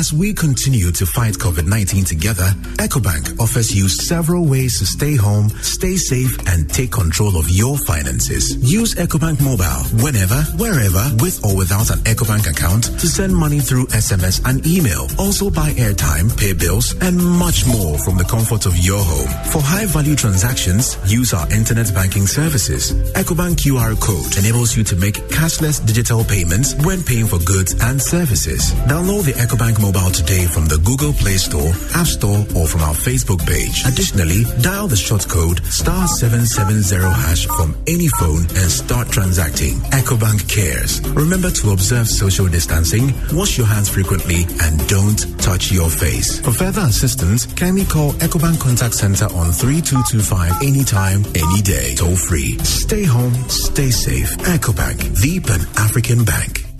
As 0.03 0.11
we 0.11 0.33
continue 0.33 0.91
to 0.91 1.05
fight 1.05 1.35
COVID 1.35 1.65
19 1.65 2.03
together, 2.03 2.51
EcoBank 2.75 3.39
offers 3.39 3.73
you 3.73 3.87
several 3.87 4.43
ways 4.43 4.77
to 4.79 4.85
stay 4.85 5.15
home, 5.15 5.47
stay 5.63 5.95
safe, 5.95 6.37
and 6.49 6.69
take 6.69 6.91
control 6.91 7.37
of 7.37 7.49
your 7.49 7.77
finances. 7.77 8.57
Use 8.57 8.95
EcoBank 8.95 9.39
Mobile 9.39 10.03
whenever, 10.03 10.35
wherever, 10.59 11.03
with 11.23 11.39
or 11.45 11.55
without 11.55 11.89
an 11.89 11.99
EcoBank 11.99 12.51
account 12.51 12.99
to 12.99 13.07
send 13.07 13.33
money 13.33 13.61
through 13.61 13.85
SMS 13.95 14.43
and 14.43 14.67
email. 14.67 15.07
Also 15.17 15.49
buy 15.49 15.71
airtime, 15.79 16.27
pay 16.35 16.51
bills, 16.51 16.99
and 16.99 17.15
much 17.15 17.65
more 17.65 17.97
from 17.99 18.17
the 18.17 18.25
comfort 18.25 18.65
of 18.65 18.75
your 18.79 18.99
home. 19.01 19.31
For 19.53 19.61
high 19.61 19.85
value 19.85 20.17
transactions, 20.17 20.97
use 21.07 21.33
our 21.33 21.49
internet 21.49 21.93
banking 21.95 22.27
services. 22.27 22.91
EcoBank 23.13 23.55
QR 23.63 23.95
code 24.01 24.35
enables 24.35 24.75
you 24.75 24.83
to 24.83 24.97
make 24.97 25.15
cashless 25.31 25.79
digital 25.79 26.25
payments 26.25 26.75
when 26.83 27.01
paying 27.03 27.27
for 27.27 27.39
goods 27.39 27.71
and 27.79 28.01
services. 28.01 28.73
Download 28.91 29.23
the 29.23 29.39
EcoBank 29.39 29.79
mobile 29.79 29.92
today 29.93 30.45
from 30.45 30.65
the 30.65 30.77
Google 30.77 31.13
Play 31.13 31.37
Store, 31.37 31.71
App 31.93 32.07
Store, 32.07 32.39
or 32.57 32.65
from 32.67 32.81
our 32.81 32.95
Facebook 32.95 33.45
page. 33.45 33.85
Additionally, 33.85 34.43
dial 34.61 34.87
the 34.87 34.95
short 34.95 35.27
code 35.27 35.63
star 35.65 36.07
770 36.07 36.97
hash 36.97 37.45
from 37.45 37.75
any 37.85 38.07
phone 38.07 38.41
and 38.57 38.69
start 38.71 39.09
transacting. 39.09 39.75
EcoBank 39.93 40.49
cares. 40.49 41.01
Remember 41.09 41.51
to 41.51 41.71
observe 41.71 42.07
social 42.07 42.47
distancing, 42.47 43.13
wash 43.33 43.57
your 43.57 43.67
hands 43.67 43.89
frequently, 43.89 44.45
and 44.61 44.87
don't 44.87 45.19
touch 45.39 45.71
your 45.71 45.89
face. 45.89 46.39
For 46.39 46.51
further 46.51 46.81
assistance, 46.81 47.45
kindly 47.45 47.85
call 47.85 48.13
EcoBank 48.13 48.59
Contact 48.59 48.93
Center 48.95 49.25
on 49.25 49.51
3225 49.51 50.61
anytime, 50.63 51.23
any 51.35 51.61
day. 51.61 51.95
Toll 51.95 52.15
free. 52.15 52.57
Stay 52.59 53.03
home, 53.03 53.33
stay 53.47 53.91
safe. 53.91 54.31
EcoBank, 54.37 55.21
the 55.21 55.39
Pan 55.39 55.61
African 55.77 56.23
Bank. 56.23 56.72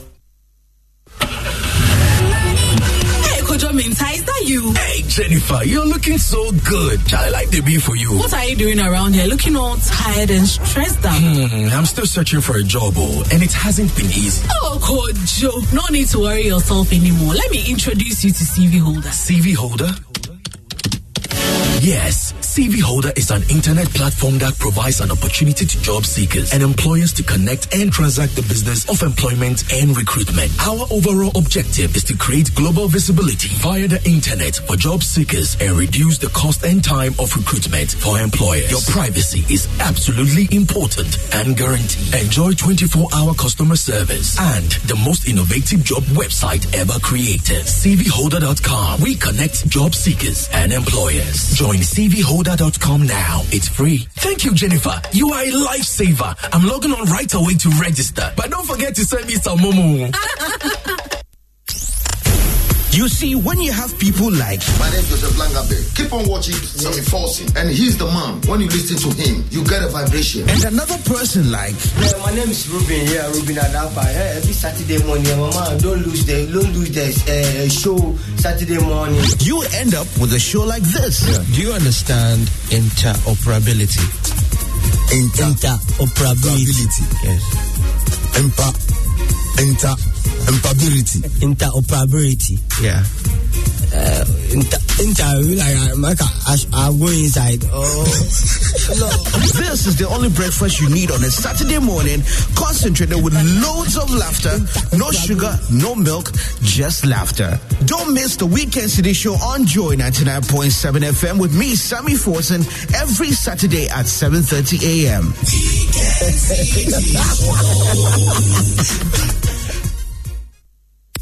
Is 3.94 4.24
that 4.26 4.44
you? 4.46 4.74
Hey, 4.74 5.02
Jennifer, 5.08 5.64
you're 5.64 5.86
looking 5.86 6.18
so 6.18 6.52
good. 6.52 7.00
I 7.14 7.30
like 7.30 7.50
the 7.50 7.62
be 7.62 7.78
for 7.78 7.96
you. 7.96 8.18
What 8.18 8.34
are 8.34 8.46
you 8.46 8.56
doing 8.56 8.80
around 8.80 9.14
here? 9.14 9.28
Looking 9.28 9.56
all 9.56 9.76
tired 9.78 10.32
and 10.32 10.48
stressed 10.48 11.06
out. 11.06 11.16
Hmm, 11.20 11.70
I'm 11.72 11.86
still 11.86 12.06
searching 12.06 12.42
for 12.42 12.58
a 12.58 12.64
job, 12.64 12.94
oh, 12.98 13.24
and 13.32 13.44
it 13.44 13.54
hasn't 13.54 13.96
been 13.96 14.08
easy. 14.08 14.48
Oh, 14.62 14.80
good 14.82 15.16
Kojo, 15.16 15.74
no 15.74 15.82
need 15.92 16.08
to 16.10 16.20
worry 16.20 16.48
yourself 16.48 16.92
anymore. 16.92 17.34
Let 17.34 17.52
me 17.52 17.64
introduce 17.70 18.24
you 18.24 18.32
to 18.32 18.44
CV 18.44 18.80
Holder. 18.80 19.10
CV 19.10 19.56
Holder? 19.56 19.92
Yes, 21.84 22.32
CV 22.40 22.80
Holder 22.82 23.12
is 23.18 23.30
an 23.30 23.44
internet 23.50 23.90
platform 23.90 24.38
that 24.40 24.58
provides 24.58 25.02
an 25.02 25.12
opportunity 25.12 25.66
to 25.66 25.82
job 25.82 26.06
seekers 26.06 26.54
and 26.54 26.64
employers 26.64 27.12
to 27.14 27.24
connect 27.24 27.76
and 27.76 27.92
transact 27.92 28.38
the 28.38 28.42
business 28.44 28.88
of 28.90 29.04
employment 29.04 29.68
and 29.74 29.92
recruitment. 29.98 30.48
Our 30.66 30.88
overall 30.90 31.36
objective 31.36 31.94
is 31.98 32.06
to 32.06 32.16
create 32.16 32.56
global 32.56 32.88
visibility 32.88 33.50
via 33.60 33.90
the 33.90 34.00
internet 34.08 34.56
for 34.64 34.78
job 34.78 35.04
seekers 35.04 35.58
and 35.60 35.76
reduce 35.76 36.18
the 36.20 36.30
cost 36.30 36.64
and 36.64 36.82
time 36.82 37.20
of 37.20 37.36
recruitment 37.36 37.92
for 38.00 38.18
employers. 38.18 38.72
Your 38.72 38.82
privacy 38.88 39.44
is 39.54 39.68
absolutely 39.82 40.48
important 40.56 41.20
and 41.36 41.58
guaranteed. 41.58 42.16
Enjoy 42.16 42.52
24-hour 42.56 43.34
customer 43.36 43.76
service 43.76 44.40
and 44.40 44.72
the 44.88 44.96
most 45.04 45.28
innovative 45.28 45.84
job 45.84 46.04
website 46.16 46.64
ever 46.80 46.96
created. 47.04 47.68
CVHolder.com. 47.68 49.02
We 49.02 49.16
connect 49.16 49.68
job 49.68 49.94
seekers 49.94 50.48
and 50.54 50.72
employers. 50.72 51.33
Join 51.34 51.78
CVHolder.com 51.80 53.08
now. 53.08 53.42
It's 53.46 53.68
free. 53.68 54.08
Thank 54.16 54.46
you, 54.46 54.54
Jennifer. 54.54 55.02
You 55.13 55.30
are 55.32 55.42
a 55.42 55.52
lifesaver. 55.52 56.36
I'm 56.54 56.68
logging 56.68 56.92
on 56.92 57.06
right 57.06 57.34
away 57.34 57.56
to 57.56 57.70
register. 57.82 58.32
But 58.36 58.52
don't 58.52 58.68
forget 58.68 58.94
to 58.96 59.06
send 59.06 59.25
me 59.25 59.34
some 59.36 59.58
momo. 59.58 61.10
You 62.94 63.10
see, 63.10 63.34
when 63.34 63.60
you 63.60 63.72
have 63.74 63.98
people 63.98 64.30
like 64.32 64.62
My 64.78 64.86
name 64.92 65.00
is 65.02 65.10
Joseph 65.10 65.34
Langabe. 65.34 65.82
Keep 65.98 66.14
on 66.14 66.28
watching 66.30 66.54
Sammy 66.54 67.02
Forson, 67.02 67.50
and 67.58 67.68
he's 67.70 67.98
the 67.98 68.06
man. 68.06 68.40
When 68.46 68.62
you 68.62 68.68
listen 68.68 68.98
to 69.02 69.10
him, 69.18 69.44
you 69.50 69.64
get 69.66 69.82
a 69.82 69.88
vibration. 69.90 70.48
and 70.48 70.64
another 70.66 70.98
person 71.10 71.50
like 71.52 71.74
Yeah, 71.98 72.14
my 72.22 72.30
name 72.36 72.50
is 72.54 72.70
Ruben. 72.70 73.02
Yeah, 73.10 73.26
Ruben 73.34 73.58
Adapa. 73.58 74.04
Yeah, 74.14 74.38
every 74.38 74.54
Saturday 74.54 75.02
morning, 75.08 75.26
mama, 75.40 75.76
don't 75.82 76.06
lose 76.06 76.24
the 76.26 76.46
don't 76.54 76.70
lose 76.78 76.92
the 76.94 77.10
uh, 77.10 77.66
show 77.68 77.98
Saturday 78.38 78.78
morning. 78.78 79.18
you 79.40 79.64
end 79.74 79.96
up 79.96 80.06
with 80.22 80.32
a 80.34 80.40
show 80.40 80.62
like 80.64 80.84
this. 80.94 81.26
Do 81.56 81.62
you 81.66 81.74
understand 81.74 82.42
interoperability? 82.70 84.06
Interoperability. 85.10 87.04
Yes. 87.26 87.42
Empa, 88.38 88.70
inter, 89.66 89.96
empability. 90.48 91.20
Interoperability. 91.42 92.60
Yeah. 92.82 93.04
Uh, 93.94 94.26
inter, 94.52 94.78
inter, 95.06 95.38
like 95.54 95.76
I, 95.78 95.94
like 95.94 96.18
I, 96.22 96.56
I 96.74 96.92
go 96.98 97.08
inside. 97.10 97.64
Oh, 97.72 98.04
This 99.54 99.86
is 99.86 99.96
the 99.98 100.08
only 100.10 100.30
breakfast 100.30 100.82
you 100.82 100.90
need 100.90 101.12
on 101.12 101.24
a 101.24 101.30
Saturday 101.30 101.78
morning, 101.78 102.24
concentrated 102.56 103.24
with 103.24 103.34
loads 103.62 103.96
of 103.98 104.10
laughter, 104.10 104.58
no 104.98 105.12
sugar, 105.12 105.58
no 105.72 105.94
milk, 105.96 106.32
just 106.62 107.06
laughter. 107.06 107.60
Don't 107.86 108.14
miss 108.14 108.36
the 108.36 108.46
Weekend 108.48 108.90
City 108.90 109.14
Show 109.14 109.34
on 109.36 109.66
Joy 109.68 109.96
99.7 109.96 110.72
FM 111.14 111.40
with 111.40 111.56
me, 111.58 111.76
Sammy 111.76 112.14
Forson, 112.14 112.66
every 113.00 113.32
Saturday 113.32 113.88
at 113.90 114.06
7.30 114.06 115.06
a.m. 115.06 115.34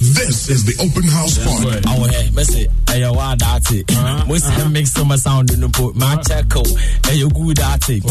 This 0.01 0.49
is 0.49 0.65
the 0.65 0.73
open 0.81 1.05
house 1.07 1.37
party. 1.37 1.77
Awo 1.85 2.07
hɛ 2.09 2.31
mɛsɛ 2.33 2.65
ɛyɛ 2.89 3.15
wa 3.15 3.35
daate 3.35 3.85
mosi 4.25 4.71
mix 4.71 4.97
ma 5.05 5.15
sound 5.15 5.55
no 5.59 5.69
po 5.69 5.91
ma 5.93 6.15
check 6.23 6.55
o 6.55 6.63
ɛyɛ 7.05 7.29
good 7.31 7.59
ate 7.59 8.01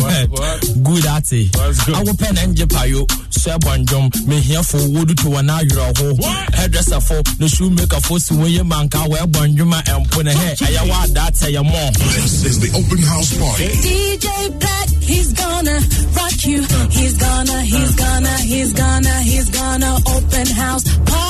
good 0.85 1.05
ate 1.05 1.51
awo 1.99 2.13
pɛ 2.15 2.33
na 2.35 2.43
ngye 2.47 2.67
payo 2.71 3.03
sɛ 3.35 3.59
bɔndwom 3.59 4.07
mehiafo 4.31 4.79
wodu 4.95 5.17
to 5.17 5.29
wɔn 5.35 5.51
awerɛ 5.51 5.99
ho 5.99 6.31
hairdresser 6.55 7.01
fo 7.01 7.21
ne 7.41 7.49
shoemaker 7.49 8.01
fo 8.01 8.19
si 8.19 8.35
wɔn 8.35 8.55
yɛ 8.57 8.65
manka 8.65 8.99
wɔ 9.11 9.19
ɛbɔndwom 9.27 9.75
a 9.75 9.83
ɛmpo 9.91 10.25
ne 10.25 10.33
hɛ 10.33 10.57
ɛyɛ 10.59 10.89
wa 10.89 11.07
daate 11.09 11.51
yɛ 11.51 11.63
mɔ. 11.67 11.93
This 12.15 12.45
is 12.45 12.61
the 12.61 12.71
open 12.79 13.03
house 13.03 13.37
party. 13.37 13.67
DJ 13.83 14.61
Black, 14.61 14.89
he's 15.03 15.33
gonna 15.33 15.81
rock 16.15 16.45
you. 16.45 16.63
He's 16.91 17.17
gonna, 17.19 17.63
he's 17.63 17.95
gonna, 17.97 18.37
he's 18.39 18.73
gonna, 18.75 19.21
he's 19.23 19.51
gonna 19.51 19.97
open 20.07 20.47
house 20.47 20.85
party. 21.05 21.30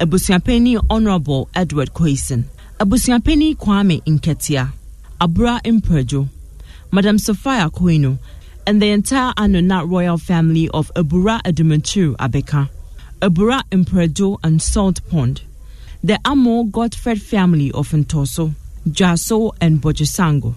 Abusiapeni 0.00 0.80
Honorable 0.90 1.48
Edward 1.54 1.92
Koisen, 1.92 2.44
Abusiapeni 2.78 3.54
Kwame 3.56 4.02
Inketia, 4.04 4.72
Abra 5.20 5.60
Imprejo, 5.64 6.28
Madam 6.90 7.18
Sophia 7.18 7.70
Koino, 7.70 8.18
and 8.66 8.80
the 8.80 8.90
entire 8.90 9.32
Anona 9.34 9.88
royal 9.88 10.18
family 10.18 10.68
of 10.70 10.90
Abura 10.94 11.40
Adumachu 11.42 12.16
Abeka, 12.16 12.68
Abura 13.20 13.62
Imprejo 13.70 14.38
and 14.42 14.60
Salt 14.60 15.00
Pond, 15.08 15.42
the 16.02 16.18
Amo 16.24 16.64
Godfred 16.64 17.20
family 17.20 17.70
of 17.72 17.90
Ntoso, 17.90 18.54
Jaso 18.88 19.52
and 19.60 19.80
Bojisango, 19.80 20.54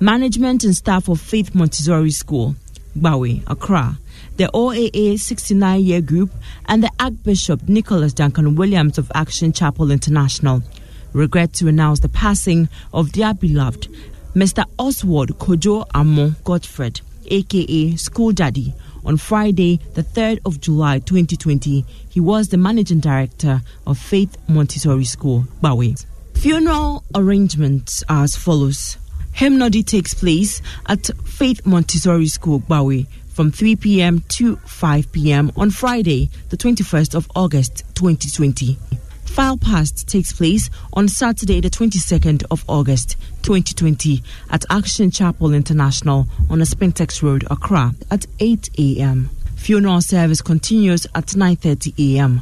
management 0.00 0.64
and 0.64 0.76
staff 0.76 1.08
of 1.08 1.20
Faith 1.20 1.54
Montessori 1.54 2.10
School, 2.10 2.56
Bawe, 2.94 3.42
Accra, 3.46 3.96
the 4.36 4.50
OAA 4.52 5.18
69 5.18 5.80
year 5.80 6.00
group, 6.00 6.30
and 6.66 6.82
the 6.82 6.90
Archbishop 7.00 7.68
Nicholas 7.68 8.12
Duncan 8.12 8.54
Williams 8.54 8.98
of 8.98 9.10
Action 9.14 9.52
Chapel 9.52 9.90
International 9.90 10.62
regret 11.12 11.52
to 11.54 11.68
announce 11.68 12.00
the 12.00 12.08
passing 12.08 12.68
of 12.92 13.12
their 13.12 13.32
beloved 13.32 13.88
Mr. 14.34 14.64
Oswald 14.78 15.38
Kojo 15.38 15.86
Amo 15.94 16.30
Godfred, 16.44 17.00
aka 17.26 17.96
School 17.96 18.32
Daddy. 18.32 18.74
On 19.06 19.16
Friday, 19.16 19.80
the 19.94 20.02
3rd 20.02 20.40
of 20.44 20.60
July 20.60 20.98
2020, 20.98 21.86
he 22.10 22.20
was 22.20 22.48
the 22.48 22.56
managing 22.56 23.00
director 23.00 23.62
of 23.86 23.96
Faith 23.96 24.36
Montessori 24.48 25.04
School, 25.04 25.46
Bawe. 25.62 26.04
Funeral 26.34 27.02
arrangements 27.14 28.04
are 28.08 28.24
as 28.24 28.36
follows. 28.36 28.98
Hymnody 29.32 29.82
takes 29.82 30.12
place 30.12 30.60
at 30.86 31.06
Faith 31.24 31.64
Montessori 31.64 32.26
School, 32.26 32.60
Bawe, 32.60 33.06
from 33.36 33.50
3 33.50 33.76
p.m. 33.76 34.20
to 34.28 34.56
5 34.56 35.12
p.m. 35.12 35.52
on 35.58 35.70
Friday, 35.70 36.30
the 36.48 36.56
21st 36.56 37.14
of 37.14 37.30
August 37.36 37.84
2020. 37.94 38.78
File 39.26 39.58
Past 39.58 40.08
takes 40.08 40.32
place 40.32 40.70
on 40.94 41.06
Saturday, 41.06 41.60
the 41.60 41.68
22nd 41.68 42.44
of 42.50 42.64
August 42.66 43.18
2020 43.42 44.22
at 44.48 44.64
Action 44.70 45.10
Chapel 45.10 45.52
International 45.52 46.26
on 46.48 46.60
Spintex 46.60 47.22
Road, 47.22 47.44
Accra 47.50 47.92
at 48.10 48.24
8 48.40 48.70
a.m. 48.78 49.28
Funeral 49.56 50.00
service 50.00 50.40
continues 50.40 51.06
at 51.14 51.26
9.30 51.26 52.16
a.m. 52.16 52.40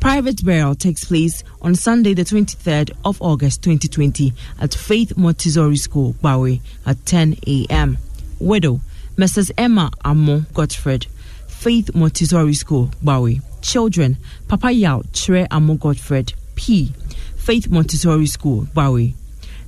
Private 0.00 0.44
burial 0.44 0.74
takes 0.74 1.04
place 1.04 1.44
on 1.60 1.76
Sunday, 1.76 2.14
the 2.14 2.24
23rd 2.24 2.90
of 3.04 3.22
August 3.22 3.62
2020 3.62 4.32
at 4.60 4.74
Faith 4.74 5.16
Montessori 5.16 5.76
School, 5.76 6.14
Bawe 6.14 6.60
at 6.84 7.06
10 7.06 7.36
a.m. 7.46 7.96
Widow, 8.40 8.80
Mrs. 9.16 9.50
Emma 9.58 9.90
Amo 10.06 10.40
Godfred, 10.54 11.06
Faith 11.46 11.94
Montessori 11.94 12.54
School, 12.54 12.90
Bawe. 13.04 13.42
Children, 13.60 14.16
Papa 14.48 14.72
Yao 14.72 15.02
Chire 15.12 15.46
Amo 15.50 15.74
Godfred, 15.74 16.32
P. 16.54 16.90
Faith 17.36 17.68
Montessori 17.68 18.24
School, 18.26 18.62
Bawe. 18.74 19.12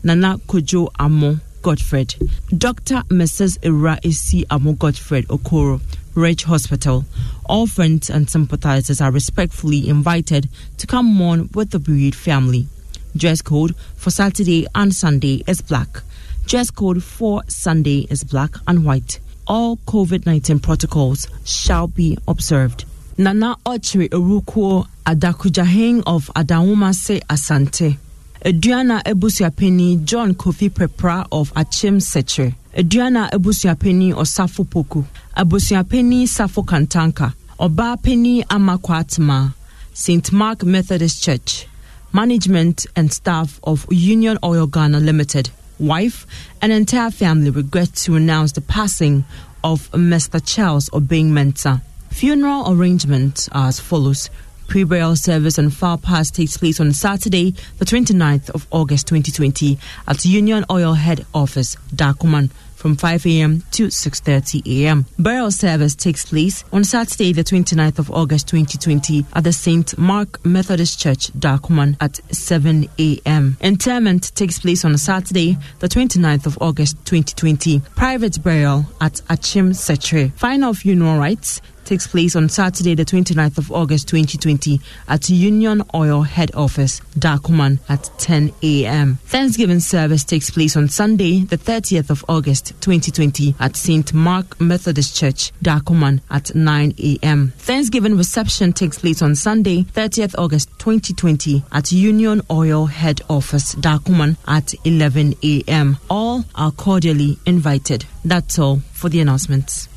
Nana 0.03 0.39
Kojo 0.47 0.89
Amo 0.99 1.39
Godfred, 1.61 2.15
Dr. 2.57 3.03
Mrs. 3.11 3.59
Ira 3.63 3.99
Isi 4.03 4.47
Amo 4.49 4.73
Godfred 4.73 5.29
Okoro, 5.29 5.81
Reg 6.15 6.41
Hospital. 6.43 7.05
All 7.45 7.67
friends 7.67 8.09
and 8.09 8.31
sympathizers 8.31 9.03
are 9.03 9.13
respectfully 9.13 9.87
invited 9.89 10.49
to 10.79 10.87
come 10.87 11.07
mourn 11.07 11.51
with 11.53 11.71
the 11.71 11.79
bereaved 11.79 12.17
family. 12.17 12.67
Dress 13.15 13.43
code 13.43 13.77
for 13.95 14.11
Saturday 14.11 14.67
and 14.75 14.95
Sunday 14.95 15.43
is 15.47 15.61
black. 15.61 16.01
Dress 16.47 16.71
code 16.71 17.03
for 17.03 17.43
Sunday 17.47 18.07
is 18.11 18.25
black 18.25 18.55
and 18.67 18.87
white. 18.87 19.21
All 19.47 19.77
COVID 19.79 20.25
19 20.27 20.59
protocols 20.61 21.29
shall 21.45 21.87
be 21.87 22.17
observed. 22.27 22.85
Nana 23.19 23.57
Ochiri 23.67 24.09
Orukuo 24.09 24.87
Adakujaheng 25.05 26.03
of 26.07 26.31
Adawumase 26.35 27.21
Asante. 27.27 27.99
Aduana 28.45 29.03
Ebusiapeni 29.05 30.03
John 30.05 30.35
Kofi 30.35 30.71
Prepra 30.71 31.27
of 31.31 31.53
Achim 31.57 31.99
Seche. 32.01 32.55
Aduana 32.75 33.31
Ebusiapeni 33.31 34.13
Osafo 34.15 34.65
Poku. 34.65 35.05
Abusiapeni 35.37 36.25
Safo 36.27 36.65
Kantanka. 36.65 37.35
Oba 37.59 37.97
Penny 38.03 38.43
Amakwatma. 38.45 39.53
St. 39.93 40.33
Mark 40.33 40.65
Methodist 40.65 41.23
Church. 41.23 41.67
Management 42.13 42.87
and 42.97 43.13
staff 43.13 43.61
of 43.63 43.87
Union 43.93 44.39
Oil 44.43 44.67
Ghana 44.67 45.01
Limited. 45.01 45.51
Wife, 45.79 46.27
and 46.63 46.73
entire 46.73 47.11
family 47.11 47.51
regret 47.51 47.95
to 47.95 48.17
announce 48.17 48.53
the 48.53 48.61
passing 48.61 49.25
of 49.63 49.91
Mr. 49.93 50.41
Charles 50.45 50.89
Obeng 50.91 51.31
Mensah. 51.31 51.83
Funeral 52.11 52.73
arrangements 52.73 53.49
are 53.53 53.69
as 53.69 53.81
follows. 53.81 54.31
Pre-burial 54.69 55.17
service 55.17 55.59
and 55.59 55.75
far 55.75 55.99
past 55.99 56.35
takes 56.35 56.57
place 56.57 56.81
on 56.81 56.93
Saturday, 56.93 57.55
the 57.79 57.85
29th 57.85 58.51
of 58.51 58.67
August 58.71 59.07
2020 59.09 59.79
at 60.09 60.25
Union 60.25 60.65
Oil 60.71 60.95
Head 60.95 61.27
Office, 61.35 61.77
Darkuman 61.95 62.51
from 62.85 62.97
5 62.97 63.25
a.m. 63.25 63.63
to 63.71 63.87
6.30 63.87 64.67
a.m. 64.67 65.07
Burial 65.19 65.51
service 65.51 65.95
takes 65.95 66.27
place 66.27 66.65
on 66.71 66.85
Saturday, 66.85 67.33
the 67.33 67.43
29th 67.43 67.99
of 67.99 68.11
August 68.11 68.47
2020 68.49 69.25
at 69.33 69.43
the 69.43 69.55
St. 69.55 69.97
Mark 69.97 70.45
Methodist 70.45 71.01
Church, 71.01 71.33
Darkuman 71.33 71.97
at 72.03 72.21
7 72.31 72.87
a.m. 72.99 73.57
Interment 73.63 74.35
takes 74.35 74.59
place 74.59 74.85
on 74.85 74.99
Saturday, 74.99 75.57
the 75.79 75.89
29th 75.89 76.45
of 76.45 76.59
August 76.61 76.99
2020. 77.07 77.81
Private 77.97 78.43
burial 78.43 78.85
at 79.01 79.23
Achim 79.31 79.73
Setre. 79.73 80.29
Final 80.37 80.75
funeral 80.75 81.19
rites 81.19 81.63
takes 81.85 82.07
place 82.07 82.35
on 82.37 82.49
Saturday, 82.49 82.95
the 82.95 83.05
29th 83.05 83.59
of 83.59 83.73
August 83.73 84.09
2020 84.09 84.81
at 85.09 85.29
Union 85.29 85.83
Oil 85.95 86.23
Head 86.23 86.55
Office, 86.55 87.01
Darkuman 87.19 87.79
at 87.89 88.11
10 88.19 88.53
a.m. 88.63 89.17
Thanksgiving 89.25 89.81
service 89.81 90.25
takes 90.25 90.51
place 90.51 90.77
on 90.77 90.89
Sunday, 90.89 91.45
the 91.45 91.59
30th 91.59 92.11
of 92.11 92.25
August 92.29 92.69
2020 92.81 93.55
at 93.61 93.77
St. 93.77 94.13
Mark 94.13 94.61
Methodist 94.61 95.17
Church, 95.17 95.53
Darkuman 95.63 96.21
at 96.31 96.55
9 96.55 96.95
a.m. 96.99 97.53
Thanksgiving 97.57 98.17
reception 98.17 98.73
takes 98.73 98.99
place 98.99 99.23
on 99.23 99.35
Sunday, 99.35 99.85
30th 99.85 100.35
August 100.39 100.69
2020 100.79 101.65
at 101.73 101.93
Union 101.93 102.41
Oil 102.51 102.87
Head 102.87 103.21
Office, 103.29 103.75
Darkuman 103.75 104.37
at 104.47 104.75
11 104.85 105.35
a.m. 105.43 105.97
All 106.11 106.45
are 106.55 106.73
cordially 106.73 107.39
invited. 107.47 108.05
That's 108.25 108.59
all 108.59 108.81
for 108.93 109.09
the 109.09 109.21
announcements. 109.21 109.94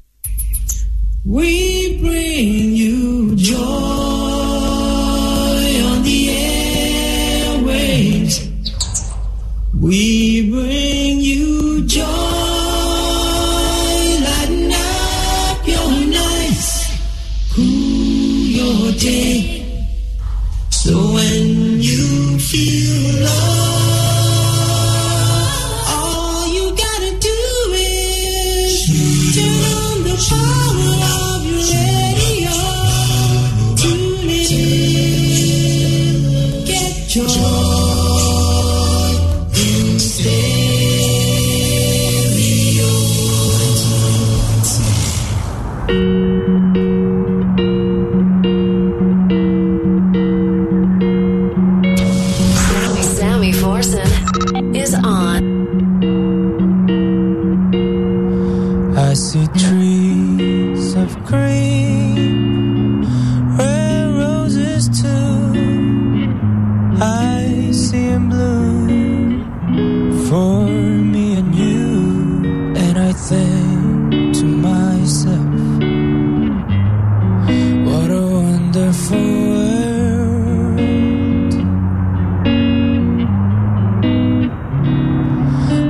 We 1.29 1.99
bring 1.99 2.73
you 2.73 3.35
joy 3.35 3.57
on 3.59 3.63
the 6.03 6.29
airwaves. 7.49 8.47
We 9.77 10.49
bring 10.49 11.19
you 11.19 11.85
joy, 11.85 12.46
wonderful 78.77 79.17
world. 79.17 80.79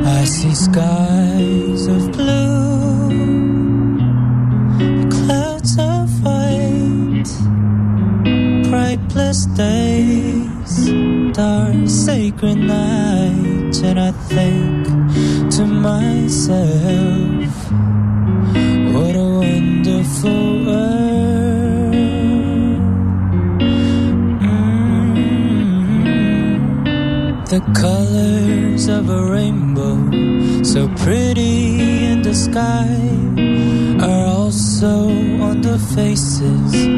I 0.05 0.23
see 0.25 0.55
skies 0.55 1.87
of 1.87 2.11
blue, 2.13 3.09
clouds 5.09 5.77
of 5.77 6.09
white, 6.23 7.31
bright 8.69 9.01
blessed 9.13 9.53
days, 9.55 10.89
dark 11.33 11.87
sacred 11.87 12.57
nights, 12.57 13.81
and 13.81 13.99
I 13.99 14.11
think 14.11 14.87
to 15.55 15.65
myself, 15.65 16.76
faces 35.77 36.96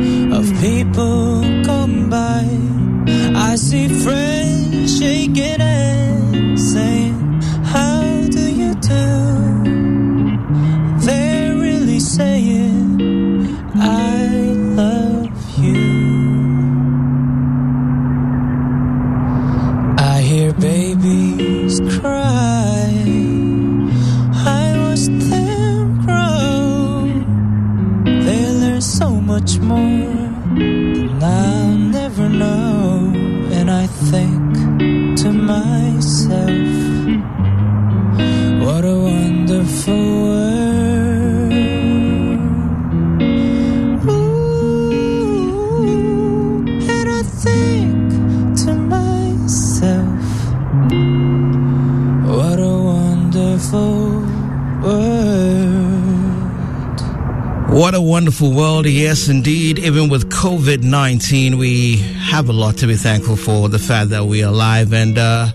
world. 58.59 58.85
Yes, 58.85 59.29
indeed. 59.29 59.79
Even 59.79 60.09
with 60.09 60.29
COVID 60.29 60.83
19, 60.83 61.57
we 61.57 61.95
have 61.97 62.49
a 62.49 62.53
lot 62.53 62.75
to 62.77 62.87
be 62.87 62.95
thankful 62.95 63.37
for. 63.37 63.69
The 63.69 63.79
fact 63.79 64.09
that 64.09 64.25
we're 64.25 64.47
alive. 64.47 64.91
And 64.91 65.17
uh, 65.17 65.51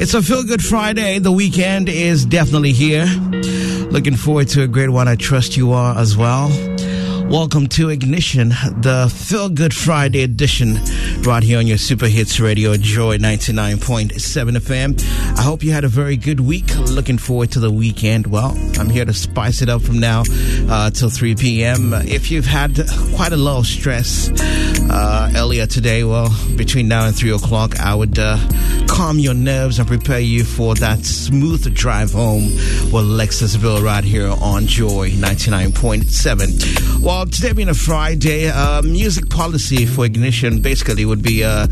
it's 0.00 0.14
a 0.14 0.22
feel 0.22 0.42
good 0.42 0.62
Friday. 0.62 1.20
The 1.20 1.30
weekend 1.30 1.88
is 1.88 2.26
definitely 2.26 2.72
here. 2.72 3.06
Looking 3.90 4.16
forward 4.16 4.48
to 4.48 4.62
a 4.62 4.66
great 4.66 4.88
one. 4.88 5.06
I 5.06 5.14
trust 5.14 5.56
you 5.56 5.72
are 5.72 5.96
as 5.96 6.16
well. 6.16 6.71
Welcome 7.32 7.68
to 7.68 7.88
Ignition, 7.88 8.50
the 8.50 9.10
Feel 9.10 9.48
Good 9.48 9.72
Friday 9.72 10.22
edition, 10.22 10.74
right 11.22 11.42
here 11.42 11.58
on 11.58 11.66
your 11.66 11.78
Super 11.78 12.06
Hits 12.06 12.38
Radio, 12.40 12.76
Joy 12.76 13.16
99.7 13.16 14.58
FM. 14.58 15.38
I 15.38 15.40
hope 15.40 15.62
you 15.62 15.72
had 15.72 15.84
a 15.84 15.88
very 15.88 16.18
good 16.18 16.40
week. 16.40 16.76
Looking 16.76 17.16
forward 17.16 17.50
to 17.52 17.60
the 17.60 17.70
weekend. 17.70 18.26
Well, 18.26 18.54
I'm 18.78 18.90
here 18.90 19.06
to 19.06 19.14
spice 19.14 19.62
it 19.62 19.70
up 19.70 19.80
from 19.80 19.98
now 19.98 20.24
uh, 20.68 20.90
till 20.90 21.08
3 21.08 21.34
p.m. 21.36 21.94
If 21.94 22.30
you've 22.30 22.44
had 22.44 22.74
quite 23.16 23.32
a 23.32 23.38
lot 23.38 23.60
of 23.60 23.66
stress, 23.66 24.28
uh, 24.90 25.32
earlier 25.34 25.66
today, 25.66 26.04
well, 26.04 26.28
between 26.58 26.86
now 26.86 27.06
and 27.06 27.16
3 27.16 27.32
o'clock, 27.32 27.80
I 27.80 27.94
would 27.94 28.18
uh, 28.18 28.36
calm 28.88 29.18
your 29.18 29.32
nerves 29.32 29.78
and 29.78 29.88
prepare 29.88 30.20
you 30.20 30.44
for 30.44 30.74
that 30.74 30.98
smooth 30.98 31.74
drive 31.74 32.12
home 32.12 32.44
with 32.92 33.06
Lexis 33.06 33.58
Bill 33.58 33.82
right 33.82 34.04
here 34.04 34.28
on 34.28 34.66
Joy 34.66 35.12
99.7. 35.12 37.00
Well, 37.02 37.21
today 37.26 37.52
being 37.52 37.68
a 37.68 37.74
Friday, 37.74 38.48
uh, 38.48 38.80
music 38.82 39.28
policy 39.28 39.86
for 39.86 40.04
Ignition 40.04 40.60
basically 40.62 41.04
would 41.04 41.22
be 41.22 41.44
uh, 41.44 41.66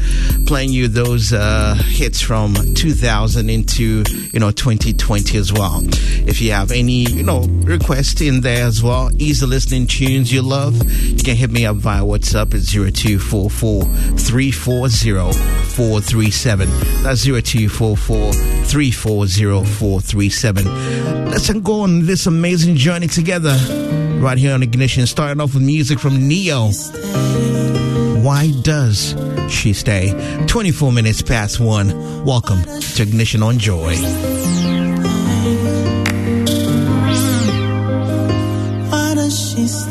playing 0.46 0.70
you 0.70 0.86
those 0.86 1.32
uh, 1.32 1.74
hits 1.86 2.20
from 2.20 2.54
2000 2.74 3.48
into, 3.48 4.04
you 4.32 4.38
know, 4.38 4.50
2020 4.50 5.38
as 5.38 5.52
well. 5.52 5.80
If 6.26 6.40
you 6.40 6.52
have 6.52 6.70
any, 6.70 7.04
you 7.10 7.22
know, 7.22 7.42
requests 7.64 8.20
in 8.20 8.42
there 8.42 8.66
as 8.66 8.82
well, 8.82 9.10
easy 9.18 9.46
listening 9.46 9.86
tunes 9.86 10.32
you 10.32 10.42
love, 10.42 10.74
you 10.90 11.22
can 11.22 11.36
hit 11.36 11.50
me 11.50 11.64
up 11.64 11.76
via 11.76 12.02
WhatsApp 12.02 12.54
at 12.54 12.62
0244 12.62 13.84
340 14.18 15.32
437. 15.70 16.68
That's 17.02 17.24
0244 17.24 18.32
340 18.32 19.64
437. 19.64 21.30
Let's 21.30 21.50
go 21.50 21.80
on 21.80 22.04
this 22.04 22.26
amazing 22.26 22.76
journey 22.76 23.06
together 23.06 23.56
right 24.20 24.36
here 24.36 24.52
on 24.52 24.62
Ignition, 24.62 25.06
starting 25.06 25.40
off 25.40 25.54
with 25.54 25.62
music 25.62 25.98
from 25.98 26.28
Ne-Yo. 26.28 26.70
Why 28.22 28.52
does 28.62 29.16
she 29.48 29.72
stay? 29.72 30.12
24 30.46 30.92
minutes 30.92 31.22
past 31.22 31.58
one. 31.58 32.24
Welcome 32.24 32.62
to 32.62 33.02
Ignition 33.02 33.42
on 33.42 33.58
Joy. 33.58 33.96
Why 38.90 39.14
does 39.14 39.38
she 39.38 39.66
stay? 39.66 39.90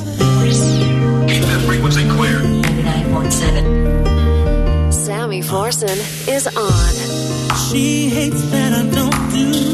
Keep 1.28 1.42
that 1.44 1.64
frequency 1.66 2.08
clear. 2.10 2.40
99.7. 2.40 4.94
Sammy 4.94 5.42
Forson 5.42 5.98
is 6.28 6.46
on. 6.48 6.94
She 7.72 8.10
hates 8.10 8.42
that 8.52 8.74
I 8.74 8.84
don't 8.90 9.30
do 9.32 9.69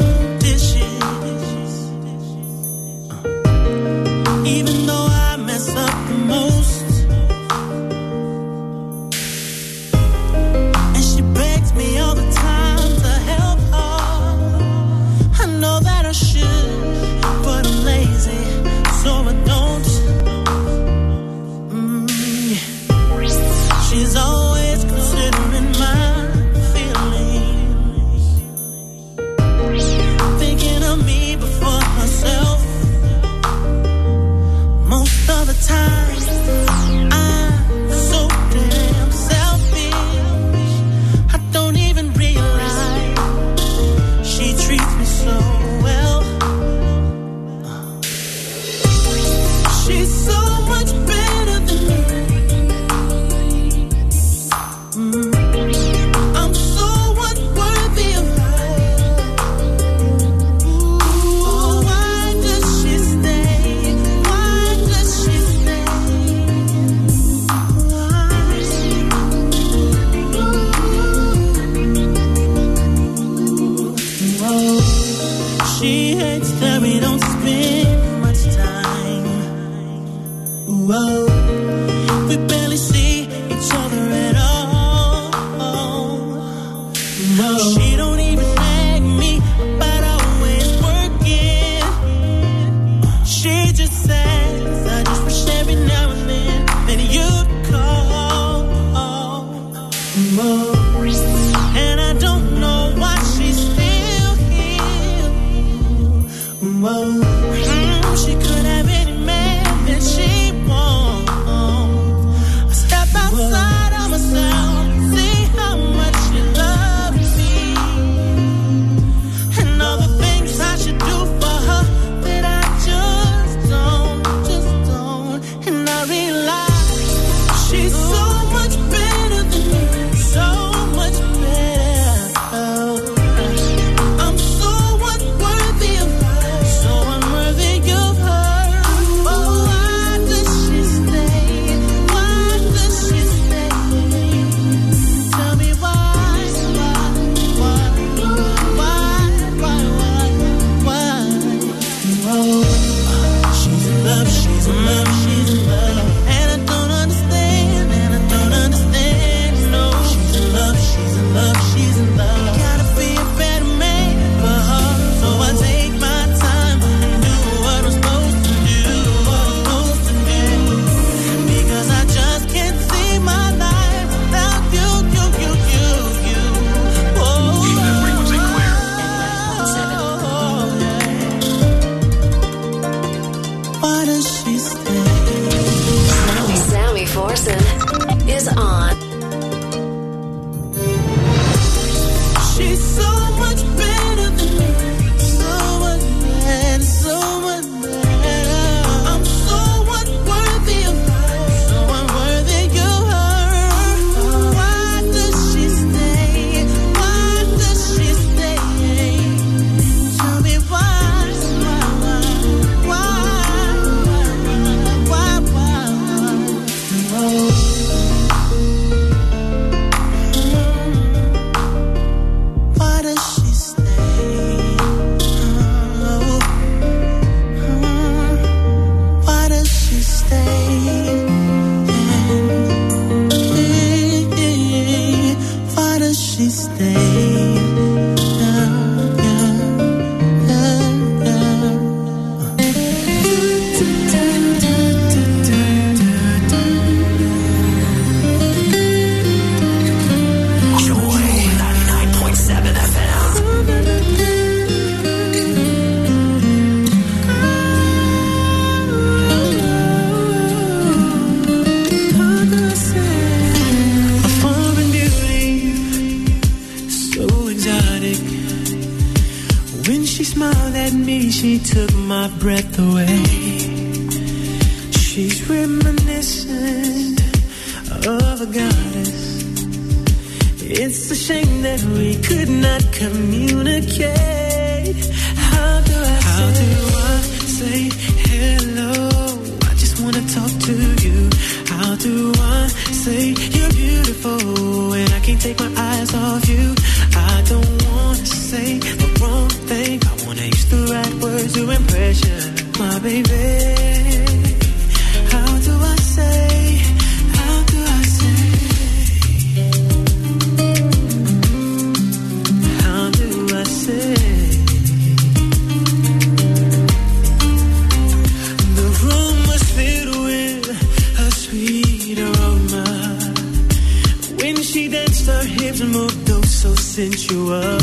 sensuous. 327.46 327.75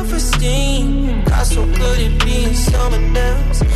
self-esteem. 0.00 1.24
Got 1.24 1.46
so 1.46 1.66
good 1.66 1.98
at 2.00 2.24
being 2.24 2.54
someone 2.54 3.16
else? 3.16 3.69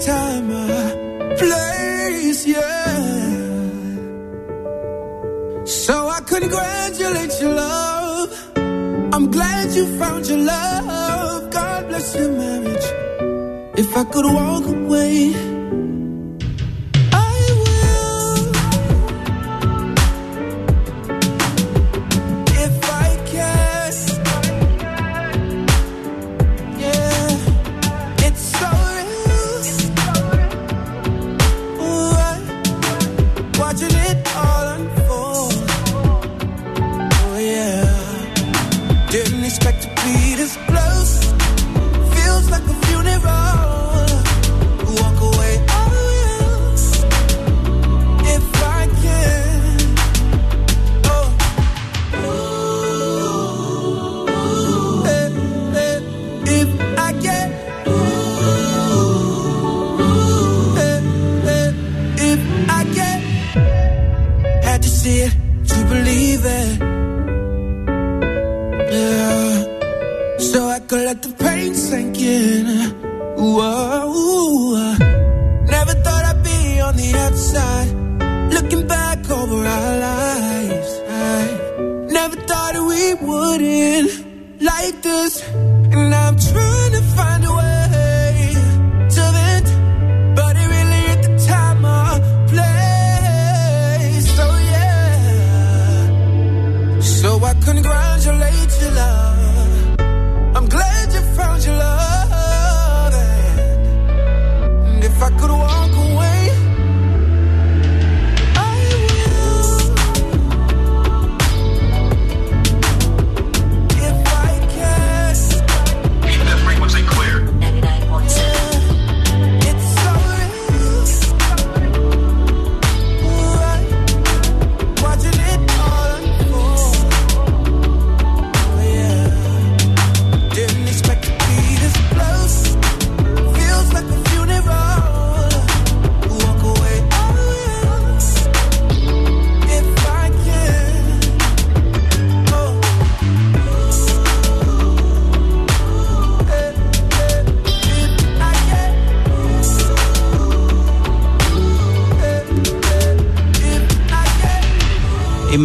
time, 0.00 0.50
a 0.50 1.36
place, 1.38 2.46
yeah. 2.46 3.34
So 5.64 6.08
I 6.08 6.20
congratulate 6.20 7.40
your 7.40 7.54
love. 7.54 8.30
I'm 9.14 9.30
glad 9.30 9.70
you 9.72 9.86
found 9.98 10.26
your 10.28 10.38
love. 10.38 11.50
God 11.50 11.88
bless 11.88 12.14
your 12.16 12.30
marriage. 12.32 12.86
If 13.76 13.96
I 13.96 14.04
could 14.04 14.26
walk 14.26 14.66
away 14.66 15.53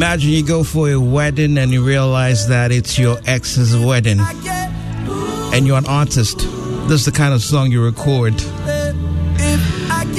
Imagine 0.10 0.32
you 0.32 0.44
go 0.44 0.64
for 0.64 0.90
a 0.90 1.00
wedding 1.00 1.56
and 1.60 1.72
you 1.72 1.86
realize 1.86 2.48
that 2.48 2.72
it's 2.72 2.98
your 2.98 3.20
ex's 3.28 3.78
wedding 3.78 4.20
and 4.20 5.68
you're 5.68 5.78
an 5.78 5.86
artist. 5.86 6.40
This 6.88 7.02
is 7.02 7.06
the 7.06 7.12
kind 7.12 7.32
of 7.32 7.44
song 7.44 7.72
you 7.72 7.86
record. 7.86 8.34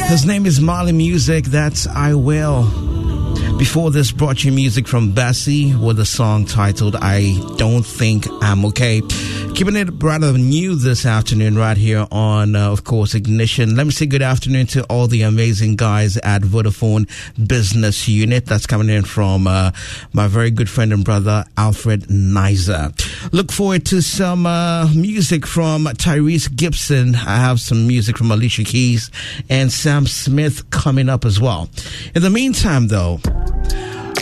His 0.07 0.25
name 0.25 0.47
is 0.47 0.61
Marley 0.61 0.93
Music. 0.93 1.47
That's 1.47 1.89
I 1.89 2.15
Will. 2.15 2.71
Before 3.59 3.91
this, 3.91 4.13
brought 4.13 4.45
you 4.45 4.53
music 4.53 4.87
from 4.87 5.11
Bessie 5.11 5.75
with 5.75 5.99
a 5.99 6.07
song 6.07 6.45
titled 6.45 6.95
I 6.95 7.43
Don't 7.57 7.85
Think 7.85 8.29
I'm 8.43 8.65
Okay. 8.67 9.03
Keeping 9.61 9.77
it 9.77 9.91
rather 10.03 10.33
new 10.39 10.75
this 10.75 11.05
afternoon, 11.05 11.55
right 11.55 11.77
here 11.77 12.07
on, 12.11 12.57
uh, 12.57 12.73
of 12.73 12.85
course, 12.85 13.15
Ignition. 13.15 13.77
Let 13.77 13.85
me 13.85 13.93
say 13.93 14.07
good 14.07 14.23
afternoon 14.23 14.65
to 14.69 14.85
all 14.85 15.07
the 15.07 15.21
amazing 15.21 15.77
guys 15.77 16.17
at 16.17 16.41
Vodafone 16.41 17.07
Business 17.47 18.09
Unit. 18.09 18.47
That's 18.47 18.67
coming 18.67 18.89
in 18.89 19.05
from 19.05 19.47
uh, 19.47 19.73
my 20.15 20.29
very 20.29 20.51
good 20.51 20.71
friend 20.71 20.95
and 20.95 21.05
brother, 21.05 21.45
Alfred 21.59 22.05
Nizer. 22.05 22.95
Look 23.35 23.53
forward 23.53 23.85
to 23.85 24.01
some 24.01 24.47
uh, 24.47 24.89
music 24.95 25.47
from 25.47 25.85
Tyrese 25.85 26.57
Gibson. 26.57 27.15
I 27.15 27.37
have 27.37 27.61
some 27.61 27.87
music 27.87 28.17
from 28.17 28.31
Alicia 28.31 28.65
Keys 28.65 29.11
and 29.51 29.71
Sam 29.71 30.07
Smith 30.07 30.71
coming 30.71 31.11
up 31.11 31.27
as 31.27 31.39
well. 31.39 31.69
In 32.15 32.23
the 32.23 32.31
meantime, 32.31 32.89
though, 32.89 33.21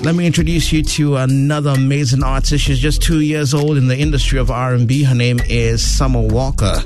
let 0.03 0.15
me 0.15 0.27
introduce 0.27 0.73
you 0.73 0.83
to 0.83 1.17
another 1.17 1.71
amazing 1.71 2.23
artist. 2.23 2.65
She's 2.65 2.79
just 2.79 3.03
two 3.03 3.21
years 3.21 3.53
old 3.53 3.77
in 3.77 3.89
the 3.89 3.97
industry 3.97 4.39
of 4.39 4.51
R&B. 4.51 5.03
Her 5.03 5.15
name 5.15 5.41
is 5.49 5.83
Summer 5.83 6.21
Walker. 6.21 6.83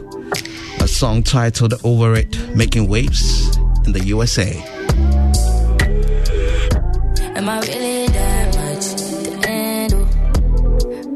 A 0.80 0.88
song 0.88 1.22
titled 1.22 1.74
"Over 1.84 2.14
It," 2.14 2.56
making 2.56 2.88
waves 2.88 3.56
in 3.84 3.92
the 3.92 4.02
USA. 4.06 4.52
Am 7.36 7.48
I 7.48 7.60
really 7.60 8.06
that 8.08 8.56
much 8.56 8.94
to 9.24 9.48
handle? 9.48 10.06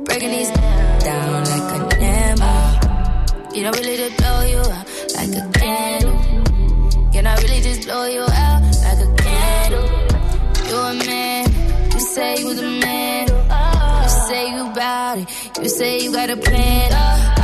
Breaking 0.04 0.30
these 0.30 0.50
down 0.50 1.44
like 1.44 1.92
a 1.92 1.94
hammer. 1.96 3.54
You 3.54 3.62
know, 3.62 3.70
really 3.72 3.96
to 3.96 4.10
say 12.16 12.38
you 12.38 12.54
the 12.54 12.70
man. 12.86 13.28
You 14.02 14.08
say 14.28 14.44
you 14.56 14.64
bout 14.74 15.18
it, 15.18 15.28
you 15.62 15.68
say 15.68 16.00
you 16.02 16.12
got 16.12 16.30
a 16.30 16.36
plan. 16.36 16.90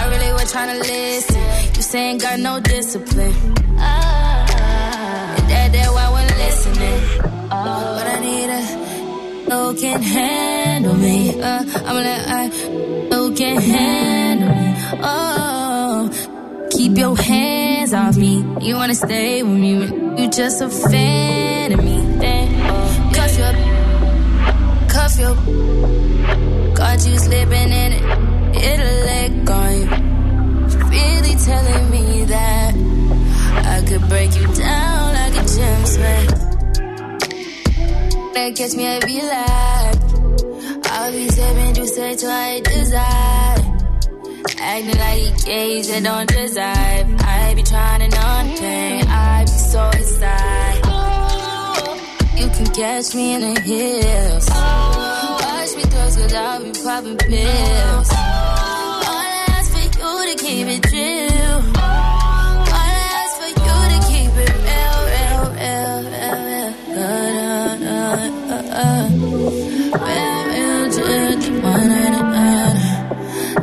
I 0.00 0.02
really 0.12 0.32
was 0.32 0.50
trying 0.50 0.70
to 0.74 0.78
listen. 0.80 1.42
You 1.76 1.82
say 1.82 2.10
ain't 2.10 2.22
got 2.22 2.38
no 2.40 2.58
discipline. 2.58 3.34
And 5.36 5.44
that, 5.50 5.68
that 5.74 5.88
why 5.96 6.06
we're 6.14 6.34
listening. 6.44 6.98
But 7.98 8.06
I 8.14 8.18
need 8.28 8.48
a 8.58 8.62
who 9.50 9.74
can 9.78 10.00
handle 10.00 10.94
me. 10.94 11.16
Uh, 11.38 11.64
I'm 11.88 11.96
like, 12.08 12.24
I 12.38 12.42
who 13.12 13.34
can 13.34 13.60
handle 13.60 14.52
me. 14.60 14.68
Oh, 15.02 16.68
keep 16.70 16.96
your 16.96 17.14
hands 17.14 17.92
off 17.92 18.16
me. 18.16 18.34
You 18.62 18.76
wanna 18.76 18.94
stay 18.94 19.42
with 19.42 19.58
me 19.64 20.02
you 20.18 20.28
just 20.28 20.60
a 20.60 20.68
fan 20.68 21.72
of 21.72 21.84
me. 21.84 21.96
Then 22.18 22.41
cuff 25.12 25.20
your, 25.20 26.74
got 26.74 27.06
you 27.06 27.18
slipping 27.18 27.72
in 27.72 27.92
it. 27.92 28.02
It'll 28.56 29.04
let 29.06 29.44
go. 29.44 29.62
Really 30.88 31.36
telling 31.36 31.90
me 31.90 32.24
that 32.24 32.74
I 33.64 33.82
could 33.86 34.08
break 34.08 34.34
you 34.34 34.46
down 34.54 35.14
like 35.14 35.32
a 35.32 35.44
gem 35.46 35.86
smack. 35.86 36.28
They 38.34 38.52
catch 38.52 38.74
me, 38.74 38.86
I 38.88 39.00
be 39.00 39.22
like, 39.22 39.98
I'll 40.90 41.12
be 41.12 41.28
stepping 41.28 41.74
to 41.74 41.86
say 41.86 42.16
twice 42.16 42.62
desire. 42.62 43.58
Acting 44.64 44.98
like 44.98 45.18
he 45.18 45.30
gays 45.44 45.88
that 45.88 46.02
don't 46.04 46.28
deserve. 46.28 47.20
I 47.20 47.54
be 47.54 47.62
trying 47.62 48.00
to 48.00 48.16
numb 48.16 48.48
pain, 48.58 49.04
I 49.08 49.44
be 49.44 49.50
so 49.50 49.88
excited. 49.88 50.62
You 52.38 52.48
can 52.48 52.66
catch 52.66 53.14
me 53.14 53.34
in 53.34 53.40
the 53.54 53.60
hills. 53.60 54.48
Close, 54.48 54.91
cause 56.22 56.34
I'll 56.34 56.62
be 56.62 56.72
popping 56.72 57.16
pills. 57.18 58.10
All 58.10 58.16
I 58.16 59.46
ask 59.48 59.72
for 59.72 59.80
you 59.80 60.10
to 60.28 60.44
keep 60.44 60.66
it 60.68 60.84
real. 60.92 61.58
All 61.58 62.02
I 62.70 62.96
ask 63.20 63.32
for 63.40 63.50
you 63.64 63.76
to 63.92 63.98
keep 64.10 64.32
it 64.42 64.54
real, 64.66 64.98
real, 65.12 65.42
real, 65.60 65.98
real, 66.12 66.40
real. 66.48 66.72
Uh, 66.98 67.78
uh, 67.82 68.16
uh, 68.56 68.78
uh. 68.82 69.06
Real, 70.06 70.42
real, 70.52 70.84
just 70.96 71.50
one 71.62 71.90
and 71.90 72.34
uh, 72.34 72.72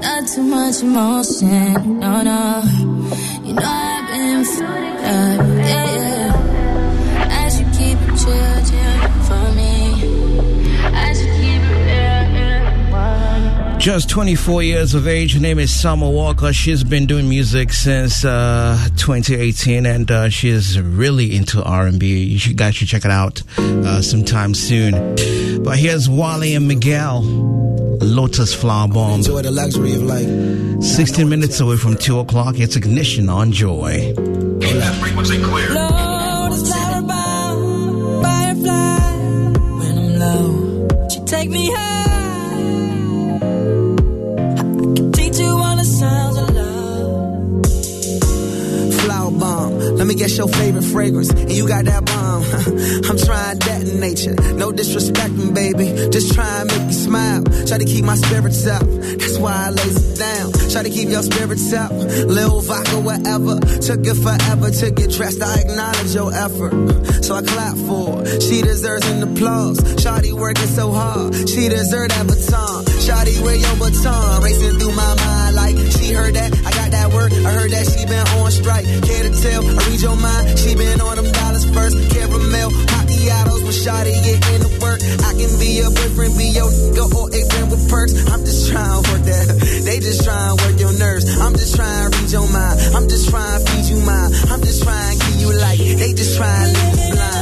Not 0.02 0.22
too 0.28 0.44
much 0.44 0.82
emotion, 0.82 2.00
no, 2.00 2.22
no. 2.22 2.42
You 3.44 3.54
know 3.54 3.64
I've 3.64 4.06
been 4.10 4.40
up, 4.40 5.40
yeah, 5.66 5.96
yeah. 5.96 6.09
Just 13.90 14.08
24 14.12 14.62
years 14.62 14.94
of 14.94 15.08
age. 15.08 15.34
Her 15.34 15.40
name 15.40 15.58
is 15.58 15.74
Summer 15.74 16.08
Walker. 16.08 16.54
She's 16.54 16.84
been 16.84 17.08
doing 17.08 17.28
music 17.28 17.74
since 17.74 18.24
uh, 18.24 18.78
2018, 18.98 19.88
and 19.88 20.12
uh, 20.12 20.30
she's 20.30 20.80
really 20.80 21.36
into 21.36 21.64
R&B. 21.64 22.06
You 22.06 22.38
should, 22.38 22.56
guys 22.56 22.76
should 22.76 22.88
check 22.88 23.04
it 23.04 23.10
out 23.10 23.42
uh, 23.58 24.00
sometime 24.04 24.54
soon. 24.54 24.94
But 25.64 25.80
here's 25.80 26.08
Wale 26.08 26.56
and 26.56 26.68
Miguel, 26.68 27.24
Lotus 27.24 28.54
Flower 28.54 28.90
Bomb. 28.90 29.22
Enjoy 29.22 29.42
the 29.42 29.50
luxury 29.50 29.96
of 29.96 30.04
life. 30.04 30.84
16 30.84 31.28
minutes 31.28 31.60
away 31.60 31.78
from 31.78 31.98
2 31.98 32.20
o'clock. 32.20 32.60
It's 32.60 32.76
Ignition 32.76 33.28
on 33.28 33.52
Joy. 33.52 34.14
Frequency 35.00 35.42
clear. 35.42 35.68
Lotus 35.72 36.72
flower 36.72 37.02
bomb, 37.02 38.22
firefly. 38.22 39.00
When 39.80 39.98
I'm 39.98 40.20
low, 40.20 41.08
she 41.10 41.22
take 41.26 41.50
me 41.50 41.72
high. 41.74 41.89
Fragrance. 50.92 51.30
And 51.30 51.52
you 51.52 51.68
got 51.68 51.86
that 51.86 52.06
bomb. 52.06 52.44
I'm 53.10 53.18
trying 53.18 53.60
that 53.60 53.82
in 53.88 54.00
nature. 54.00 54.36
No 54.54 54.72
disrespecting, 54.72 55.54
baby. 55.54 56.10
Just 56.10 56.34
try 56.34 56.62
and 56.62 56.70
make 56.70 56.88
me 56.88 56.94
smile. 56.94 57.44
Try 57.68 57.78
to 57.78 57.86
keep 57.86 58.06
my 58.06 58.16
spirits 58.16 58.66
up. 58.68 58.84
That's 58.84 59.38
why 59.38 59.68
I 59.68 59.70
lays 59.70 59.98
it 59.98 60.18
down. 60.20 60.52
Try 60.72 60.84
to 60.84 60.90
keep 60.90 61.10
your 61.10 61.24
spirits 61.24 61.74
up. 61.74 61.92
Lil 61.92 62.62
vodka, 62.62 63.00
whatever. 63.00 63.60
Took 63.60 64.06
it 64.06 64.18
forever 64.18 64.72
to 64.72 64.92
get 64.92 65.12
dressed. 65.12 65.42
I 65.42 65.60
acknowledge 65.62 66.14
your 66.14 66.34
effort. 66.34 66.74
So 67.24 67.36
I 67.36 67.42
clap 67.42 67.78
for 67.78 68.18
her. 68.18 68.42
She 68.42 68.62
deserves 68.62 69.08
an 69.10 69.24
applause. 69.24 69.80
Shawty 70.02 70.34
working 70.34 70.68
so 70.68 70.92
hard. 70.92 71.36
She 71.50 71.70
deserve 71.70 72.10
that 72.10 72.26
baton. 72.28 72.86
Shawty, 73.06 73.42
where 73.42 73.56
your 73.56 73.76
baton? 73.78 74.44
Racing 74.44 74.80
through 74.80 74.96
my 74.96 75.16
mind 75.16 75.56
like 75.56 75.78
she 75.98 76.14
heard 76.14 76.36
that. 76.36 76.52
Got. 77.10 77.34
I 77.34 77.52
heard 77.52 77.72
that 77.72 77.86
she 77.90 78.06
been 78.06 78.26
on 78.38 78.52
strike. 78.52 78.86
Care 78.86 79.24
to 79.24 79.32
tell? 79.42 79.62
I 79.66 79.82
read 79.90 80.02
your 80.02 80.16
mind. 80.16 80.60
She 80.60 80.76
been 80.76 81.02
on 81.02 81.16
them 81.18 81.32
dollars 81.32 81.66
first. 81.70 81.96
Caramel, 82.14 82.70
macchiatos 82.70 83.62
when 83.64 83.74
Shawty 83.74 84.14
get 84.24 84.40
into 84.54 84.70
work. 84.82 85.02
I 85.26 85.34
can 85.34 85.52
be 85.60 85.82
your 85.82 85.92
boyfriend, 85.92 86.38
be 86.38 86.54
your 86.54 86.70
nigga, 86.70 87.06
or 87.16 87.30
friend 87.50 87.72
with 87.72 87.90
perks. 87.90 88.14
I'm 88.30 88.46
just 88.46 88.72
trying 88.72 89.04
to 89.04 89.12
work 89.12 89.24
that. 89.26 89.48
They 89.90 90.00
just 90.00 90.24
trying 90.24 90.58
to 90.58 90.64
work 90.64 90.80
your 90.80 90.94
nerves. 90.94 91.26
I'm 91.40 91.54
just 91.54 91.76
trying 91.76 92.12
to 92.12 92.18
read 92.20 92.32
your 92.32 92.48
mind. 92.52 92.80
I'm 92.96 93.08
just 93.10 93.30
trying 93.30 93.66
to 93.66 93.72
feed 93.72 93.86
you 93.90 94.00
mine. 94.06 94.32
I'm 94.52 94.62
just 94.62 94.84
trying 94.84 95.18
to 95.18 95.26
give 95.26 95.42
you 95.42 95.54
light. 95.58 95.80
They 95.80 96.14
just 96.14 96.38
trying 96.38 96.74
to 96.74 96.80
you 96.80 97.16
blind. 97.16 97.39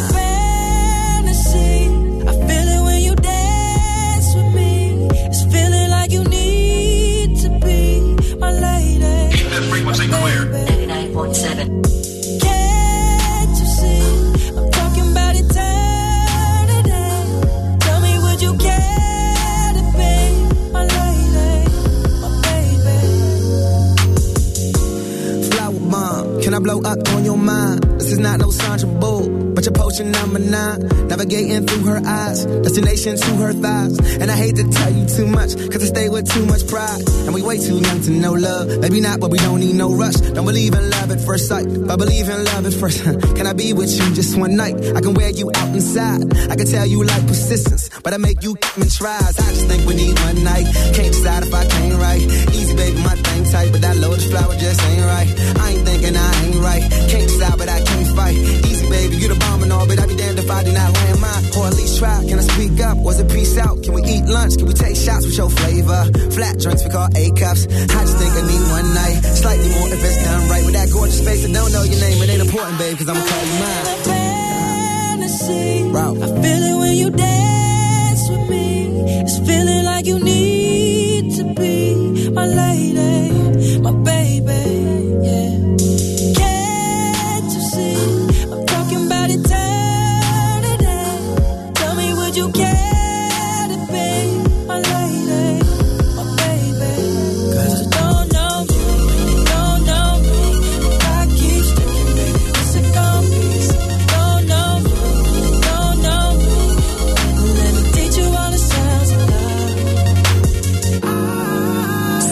Nine, 30.49 30.96
navigating 31.17 31.65
through 31.65 31.83
her 31.83 32.01
eyes, 32.05 32.45
destination 32.45 33.17
to 33.17 33.31
her 33.37 33.53
thighs. 33.53 33.97
And 34.21 34.29
I 34.29 34.35
hate 34.35 34.55
to 34.57 34.69
tell 34.69 34.93
you 34.93 35.05
too 35.07 35.25
much, 35.25 35.55
cause 35.71 35.81
I 35.81 35.87
stay 35.87 36.09
with 36.09 36.29
too 36.31 36.45
much 36.45 36.67
pride. 36.67 37.01
And 37.25 37.33
we 37.33 37.41
way 37.41 37.57
too 37.57 37.79
young 37.79 38.01
to 38.01 38.11
know 38.11 38.33
love. 38.33 38.79
Maybe 38.79 39.01
not, 39.01 39.19
but 39.19 39.31
we 39.31 39.39
don't 39.39 39.59
need 39.59 39.75
no 39.75 39.93
rush. 39.93 40.15
Don't 40.15 40.45
believe 40.45 40.73
in 40.73 40.89
love 40.91 41.09
at 41.11 41.19
first 41.21 41.47
sight, 41.47 41.65
but 41.87 41.97
believe 41.97 42.29
in 42.29 42.43
love 42.45 42.65
at 42.65 42.73
first. 42.73 43.03
Can 43.35 43.47
I 43.47 43.53
be 43.53 43.73
with 43.73 43.89
you 43.97 44.13
just 44.13 44.37
one 44.37 44.55
night? 44.55 44.75
I 44.95 45.01
can 45.01 45.13
wear 45.13 45.31
you 45.31 45.49
out 45.55 45.69
inside. 45.69 46.21
I 46.51 46.55
can 46.55 46.67
tell 46.67 46.85
you 46.85 47.03
like 47.03 47.25
persistence, 47.25 47.89
but 48.03 48.13
I 48.13 48.17
make 48.17 48.43
you 48.43 48.55
and 48.75 48.91
tries. 48.91 49.39
I 49.39 49.49
just 49.57 49.65
think 49.67 49.87
we 49.87 49.95
need 49.95 50.17
one 50.19 50.43
night. 50.43 50.65
Can't 50.93 51.13
decide 51.13 51.43
if 51.43 51.53
I 51.53 51.65
can't 51.65 51.95
right. 51.99 52.21
Easy, 52.53 52.75
baby, 52.75 53.01
my 53.01 53.15
thing 53.15 53.43
tight, 53.45 53.71
but 53.71 53.81
that 53.81 53.97
lotus 53.97 54.29
flower 54.29 54.55
just 54.55 54.81
ain't 54.83 55.01
right. 55.01 55.29
I 55.57 55.69
ain't 55.71 55.85
thinking 55.87 56.15
I 56.15 56.31
ain't 56.45 56.61
right. 56.61 56.83
Can't 57.09 57.27
decide, 57.27 57.57
but 57.57 57.69
I 57.69 57.81
can't 57.81 58.15
fight. 58.15 58.37
Easy, 58.69 58.87
baby, 58.89 59.17
you 59.17 59.27
the 59.27 59.35
bomb 59.35 59.63
and 59.63 59.73
all, 59.73 59.87
but 59.87 59.99
I 59.99 60.05
be 60.05 60.15
damned 60.15 60.39
if 60.39 60.49
I 60.49 60.63
do 60.63 60.71
not 60.71 61.06
land 61.07 61.21
mine. 61.21 61.43
Or 61.57 61.67
at 61.67 61.75
least 61.75 61.99
try. 61.99 62.23
Can 62.27 62.39
I 62.39 62.41
speak 62.41 62.79
up? 62.81 62.97
Was 62.97 63.19
it 63.19 63.29
peace 63.31 63.57
out? 63.57 63.83
Can 63.83 63.93
we 63.93 64.01
eat 64.03 64.25
lunch? 64.25 64.57
Can 64.57 64.67
we 64.67 64.73
take 64.73 64.95
shots 64.95 65.25
with 65.25 65.37
your 65.37 65.49
flavor? 65.49 66.03
Flat 66.31 66.59
drinks 66.59 66.83
we 66.83 66.89
call 66.89 67.07
A 67.15 67.31
cups. 67.31 67.65
I 67.67 68.01
just 68.05 68.17
think 68.17 68.31
I 68.31 68.41
need 68.47 68.63
one 68.71 68.93
night. 68.93 69.17
Slightly 69.41 69.69
more 69.69 69.87
if 69.87 70.03
it's 70.03 70.23
done 70.23 70.49
right. 70.49 70.65
With 70.65 70.75
that 70.75 70.89
gorgeous 70.91 71.23
face, 71.23 71.45
I 71.45 71.51
don't 71.51 71.71
know 71.71 71.83
your 71.83 71.99
name. 71.99 72.21
It 72.23 72.29
ain't 72.29 72.41
important, 72.41 72.77
babe, 72.77 72.97
cause 72.97 73.09
I'ma 73.09 73.23
call 73.23 73.43
you 73.45 73.57
mine. 73.59 73.85
fantasy. 74.03 75.67
I 75.97 76.41
feel 76.41 76.63
it 76.71 76.77
when 76.77 76.95
you 76.95 77.09
dance 77.09 78.29
with 78.29 78.49
me. 78.49 79.21
It's 79.23 79.37
feeling 79.39 79.83
like 79.85 80.05
you 80.05 80.19
need 80.19 81.35
to 81.37 81.43
be 81.53 82.29
my 82.31 82.45
lady, 82.45 83.79
my 83.79 83.91
baby. 83.91 84.66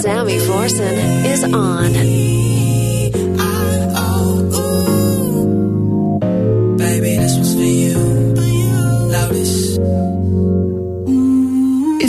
Sammy 0.06 0.38
Forson 0.38 1.26
is 1.26 1.44
on. 1.46 2.26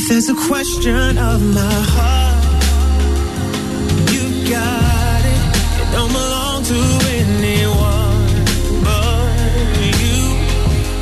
There's 0.09 0.31
a 0.31 0.35
question 0.49 1.19
of 1.19 1.43
my 1.55 1.77
heart, 1.95 2.45
you 4.13 4.25
got 4.49 5.23
it. 5.35 5.43
It 5.83 5.89
don't 5.93 6.11
belong 6.11 6.63
to 6.65 6.81
anyone 7.21 8.45
but 8.83 9.29
you. 10.01 10.23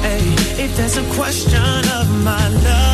Hey, 0.03 0.25
if 0.65 0.77
there's 0.77 0.97
a 0.97 1.05
question 1.15 1.89
of 2.01 2.07
my 2.25 2.49
love, 2.49 2.94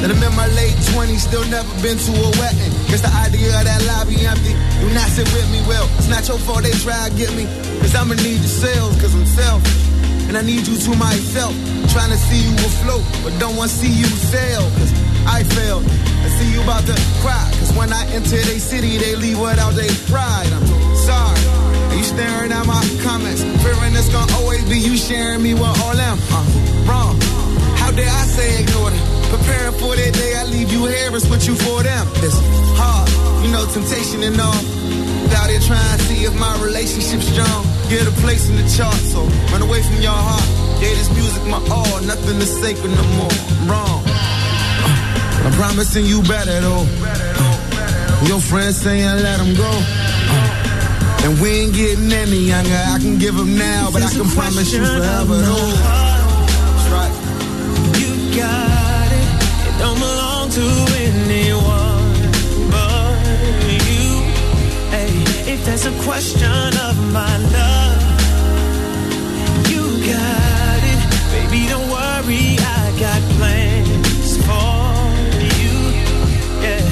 that 0.00 0.10
I'm 0.12 0.20
in 0.20 0.34
my 0.36 0.48
late 0.52 0.76
20s, 0.92 1.24
still 1.24 1.44
never 1.48 1.68
been 1.80 1.96
to 1.96 2.12
a 2.12 2.30
wedding. 2.36 2.72
Guess 2.88 3.02
the 3.02 3.12
idea 3.24 3.48
of 3.56 3.64
that 3.64 3.80
lobby 3.88 4.20
empty, 4.26 4.52
do 4.80 4.86
not 4.92 5.08
sit 5.08 5.24
with 5.32 5.48
me 5.48 5.60
well. 5.64 5.88
It's 5.96 6.08
not 6.08 6.26
your 6.28 6.38
fault 6.38 6.62
they 6.62 6.74
try 6.84 7.08
to 7.08 7.12
get 7.16 7.32
me, 7.32 7.48
cause 7.80 7.94
I'ma 7.94 8.14
need 8.20 8.40
your 8.44 8.52
sales, 8.52 8.94
cause 9.00 9.14
I'm 9.14 9.26
selfish. 9.26 9.72
And 10.28 10.36
I 10.36 10.42
need 10.42 10.66
you 10.66 10.76
to 10.76 10.92
myself, 10.98 11.54
trying 11.94 12.10
to 12.10 12.18
see 12.18 12.42
you 12.42 12.54
afloat, 12.60 13.04
but 13.22 13.32
don't 13.38 13.56
want 13.56 13.70
to 13.70 13.76
see 13.76 13.92
you 13.92 14.06
sail, 14.06 14.64
cause 14.76 14.92
I 15.24 15.42
failed. 15.56 15.86
I 15.86 16.28
see 16.28 16.50
you 16.52 16.60
about 16.62 16.84
to 16.90 16.96
cry, 17.22 17.46
cause 17.56 17.72
when 17.72 17.92
I 17.92 18.04
enter 18.12 18.36
they 18.36 18.58
city, 18.58 18.98
they 18.98 19.16
leave 19.16 19.38
without 19.38 19.72
their 19.78 19.92
pride. 20.10 20.50
I'm 20.52 20.66
sorry. 21.08 21.40
Are 21.90 21.96
you 21.96 22.04
staring 22.04 22.52
at 22.52 22.66
my 22.66 22.82
comments? 23.00 23.42
Fearing 23.62 23.94
it's 23.94 24.10
gonna 24.12 24.32
always 24.36 24.64
be 24.68 24.78
you 24.78 24.96
sharing 24.96 25.42
me 25.42 25.54
with 25.54 25.80
all 25.80 25.94
them. 25.94 26.18
Uh, 26.30 26.44
wrong. 26.84 27.16
How 27.78 27.90
dare 27.92 28.10
I 28.10 28.24
say 28.26 28.60
ignore 28.62 28.90
them? 28.90 29.15
Preparing 29.36 29.76
for 29.76 29.92
that 29.92 30.12
day 30.16 30.32
I 30.32 30.44
leave 30.48 30.72
you 30.72 30.86
here 30.86 31.12
and 31.12 31.20
switch 31.20 31.46
you 31.46 31.54
for 31.54 31.82
them. 31.82 32.08
It's 32.24 32.40
hard, 32.80 33.04
you 33.44 33.52
know, 33.52 33.68
temptation 33.68 34.24
and 34.24 34.40
all. 34.40 34.62
Out 35.36 35.50
here 35.52 35.60
trying 35.60 35.98
to 35.98 36.04
see 36.08 36.24
if 36.24 36.32
my 36.40 36.56
relationship's 36.64 37.28
strong. 37.28 37.68
Get 37.92 38.08
a 38.08 38.14
place 38.24 38.48
in 38.48 38.56
the 38.56 38.64
chart, 38.64 38.96
so 39.12 39.28
run 39.52 39.60
away 39.60 39.82
from 39.82 40.00
your 40.00 40.16
heart. 40.16 40.48
Yeah, 40.80 40.96
this 40.96 41.12
music 41.12 41.44
my 41.52 41.60
all, 41.68 42.00
nothing 42.08 42.40
is 42.40 42.48
sacred 42.48 42.96
no 42.96 43.04
more. 43.20 43.36
Wrong. 43.68 44.00
I'm 45.44 45.52
promising 45.52 46.06
you 46.06 46.22
better 46.24 46.56
though. 46.64 46.88
Your 48.24 48.40
friends 48.40 48.80
saying 48.80 49.20
let 49.20 49.36
them 49.36 49.52
go. 49.52 49.72
And 51.28 51.36
we 51.44 51.48
ain't 51.60 51.74
getting 51.74 52.10
any 52.10 52.48
younger. 52.48 52.72
I 52.72 52.98
can 52.98 53.18
give 53.18 53.36
them 53.36 53.58
now, 53.58 53.90
but 53.92 54.00
I 54.00 54.10
can 54.10 54.28
promise 54.32 54.72
you 54.72 54.80
forever 54.80 55.36
though. 55.36 55.72
That's 56.72 56.88
right. 56.88 57.12
You 58.00 58.40
got 58.40 58.65
to 60.56 60.68
anyone 61.04 62.16
but 62.72 63.20
you. 63.68 64.08
Hey, 64.94 65.12
if 65.52 65.66
there's 65.66 65.84
a 65.84 65.92
question 66.08 66.70
of 66.88 66.96
my 67.12 67.34
love, 67.58 68.00
you 69.70 69.82
got 70.12 70.80
it. 70.92 71.00
Baby, 71.34 71.60
don't 71.68 71.88
worry, 71.90 72.56
I 72.80 72.84
got 73.04 73.20
plans 73.36 74.30
for 74.46 74.80
you. 75.60 75.76
Yeah, 76.64 76.84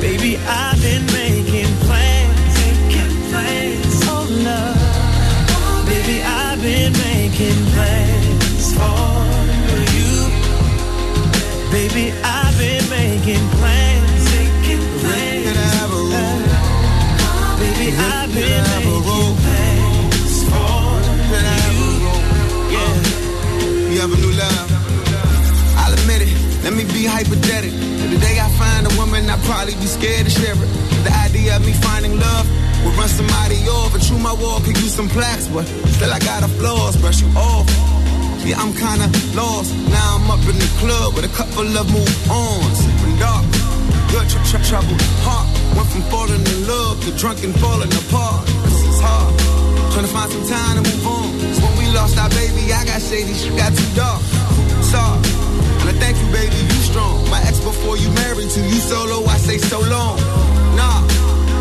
baby, 0.00 0.36
I've 0.38 0.82
been 0.82 1.06
making 1.22 1.72
plans, 1.86 2.54
making 2.64 3.14
plans. 3.30 4.00
Oh 4.14 4.26
love, 4.48 5.86
baby, 5.86 6.16
I've 6.24 6.60
been 6.60 6.92
making 6.92 7.60
plans 7.70 8.74
for. 8.76 9.31
Baby, 11.72 12.12
I've 12.22 12.56
been 12.58 12.84
making 12.90 13.48
plans, 13.56 14.24
making 14.36 14.84
plans. 15.00 15.56
Baby, 17.58 17.96
I've 17.96 18.28
been 18.28 18.62
making 18.76 19.36
plans 19.40 20.44
for 20.52 21.00
you. 21.72 21.96
Yeah. 22.76 23.88
You 23.88 23.98
have 24.04 24.12
a 24.12 24.16
new 24.20 24.32
love. 24.36 24.68
I'll 25.78 25.94
admit 25.94 26.20
it. 26.28 26.32
Let 26.62 26.74
me 26.74 26.84
be 26.84 27.06
hypothetical. 27.06 27.78
The 28.10 28.18
day 28.20 28.38
I 28.38 28.50
find 28.60 28.86
a 28.86 28.94
woman, 29.00 29.30
I'll 29.30 29.38
probably 29.48 29.74
be 29.76 29.86
scared 29.86 30.26
to 30.26 30.30
share 30.30 30.52
it. 30.52 30.68
The 31.04 31.12
idea 31.24 31.56
of 31.56 31.64
me 31.64 31.72
finding 31.72 32.20
love 32.20 32.46
would 32.84 32.94
run 32.96 33.08
somebody. 33.08 33.56
But 33.90 34.02
true, 34.02 34.18
my 34.18 34.34
wall 34.34 34.60
could 34.60 34.76
use 34.76 34.94
some 34.94 35.08
plaques, 35.08 35.48
but 35.48 35.64
still 35.64 36.12
I 36.12 36.18
got 36.18 36.42
a 36.42 36.48
flaws. 36.48 36.98
Brush 36.98 37.22
you 37.22 37.28
off. 37.34 37.91
Yeah, 38.44 38.58
I'm 38.60 38.72
kinda 38.74 39.06
lost. 39.34 39.72
Now 39.88 40.16
I'm 40.18 40.30
up 40.30 40.42
in 40.50 40.58
the 40.58 40.70
club 40.82 41.14
with 41.14 41.24
a 41.24 41.32
couple 41.34 41.66
of 41.66 41.86
move 41.92 42.30
ons. 42.30 42.78
Sipping 42.78 43.16
dark. 43.18 43.44
Good 44.10 44.28
tr- 44.28 44.42
tr- 44.50 44.64
trouble. 44.68 44.96
Heart 45.22 45.48
went 45.76 45.88
from 45.88 46.02
falling 46.10 46.42
in 46.44 46.66
love 46.66 46.98
to 47.04 47.10
drunk 47.16 47.42
and 47.44 47.54
falling 47.60 47.92
apart. 48.02 48.44
This 48.66 48.82
is 48.82 49.00
hard. 49.00 49.32
Trying 49.92 50.06
to 50.06 50.12
find 50.12 50.30
some 50.32 50.46
time 50.48 50.74
to 50.78 50.82
move 50.90 51.06
on. 51.06 51.28
So 51.54 51.60
when 51.66 51.74
we 51.78 51.86
lost 51.94 52.18
our 52.18 52.28
baby, 52.30 52.72
I 52.72 52.84
got 52.84 53.00
shady, 53.00 53.32
shit 53.34 53.56
got 53.56 53.72
too 53.76 53.90
dark. 53.94 54.20
Sorry. 54.90 55.20
And 55.80 55.88
I 55.90 55.94
thank 56.02 56.18
you, 56.18 56.26
baby, 56.32 56.56
you 56.56 56.80
strong. 56.90 57.22
My 57.30 57.40
ex 57.46 57.60
before 57.60 57.96
you 57.96 58.10
married 58.10 58.50
to 58.50 58.60
you 58.60 58.80
solo, 58.82 59.24
I 59.26 59.36
say 59.38 59.58
so 59.58 59.78
long. 59.80 60.18
Nah, 60.76 60.98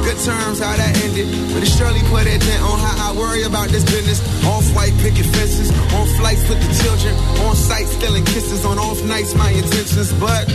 good 0.04 0.18
terms, 0.20 0.60
how 0.60 0.76
that 0.76 0.94
ended. 1.04 1.28
But 1.54 1.64
it 1.64 1.72
surely 1.72 2.02
put 2.10 2.26
a 2.26 2.38
dent 2.38 2.62
on 2.64 2.78
how 2.80 3.12
I 3.12 3.18
worry 3.18 3.44
about 3.44 3.70
this 3.70 3.86
business. 3.86 4.20
Off 4.46 4.66
white 4.76 4.94
picket 5.00 5.26
fences, 5.34 5.70
on 5.94 6.06
flights 6.18 6.48
with 6.50 6.60
the 6.62 6.72
children, 6.84 7.14
on 7.46 7.56
site 7.56 7.88
stealing 7.88 8.26
kisses, 8.26 8.66
on 8.66 8.78
off 8.78 9.04
nights, 9.04 9.34
my 9.36 9.50
intentions. 9.52 10.12
But, 10.14 10.48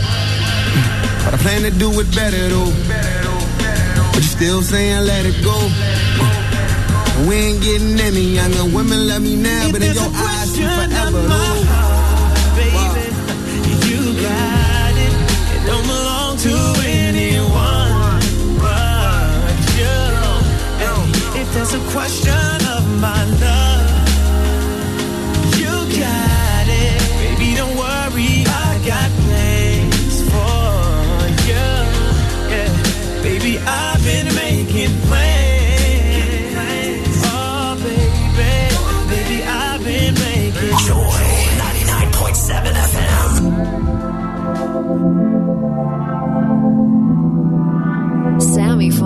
but 1.25 1.33
I 1.33 1.37
plan 1.39 1.61
to 1.63 1.71
do 1.71 1.89
it 1.99 2.09
better 2.15 2.43
though. 2.49 2.71
But 4.13 4.21
you 4.23 4.31
still 4.37 4.61
saying 4.61 5.05
let 5.05 5.25
it 5.25 5.37
go. 5.43 5.57
We 7.27 7.35
ain't 7.35 7.63
getting 7.63 7.99
any 7.99 8.37
younger. 8.37 8.65
Women 8.75 9.07
love 9.07 9.21
me 9.21 9.35
now, 9.35 9.71
but 9.71 9.81
in 9.81 9.93
your 9.93 10.11
eyes, 10.13 10.55
forever. 10.55 11.21
though. 11.27 11.56
There's 21.69 21.83
a 21.85 21.91
question 21.91 22.67
of 22.77 23.01
my 23.01 23.25
love, 23.41 23.76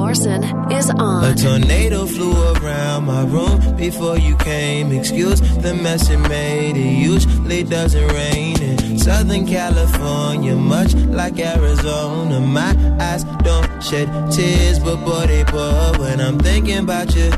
Forson 0.01 0.41
is 0.71 0.89
A 0.89 0.93
on. 0.97 1.35
tornado 1.35 2.07
flew 2.07 2.33
around 2.53 3.05
my 3.05 3.23
room 3.23 3.75
before 3.77 4.17
you 4.17 4.35
came. 4.37 4.91
Excuse 4.91 5.39
the 5.61 5.75
mess 5.75 6.09
it 6.09 6.17
made. 6.17 6.75
It 6.75 6.93
usually 7.11 7.61
doesn't 7.61 8.07
rain 8.07 8.59
in 8.59 8.97
Southern 8.97 9.45
California, 9.45 10.55
much 10.55 10.95
like 11.19 11.37
Arizona. 11.39 12.39
My 12.39 12.71
eyes 12.99 13.23
don't 13.43 13.69
shed 13.83 14.07
tears, 14.31 14.79
but 14.79 14.97
boy, 15.05 15.27
they 15.27 15.43
pour 15.43 15.99
when 16.01 16.19
I'm 16.19 16.39
thinking 16.39 16.79
about 16.79 17.15
you. 17.15 17.29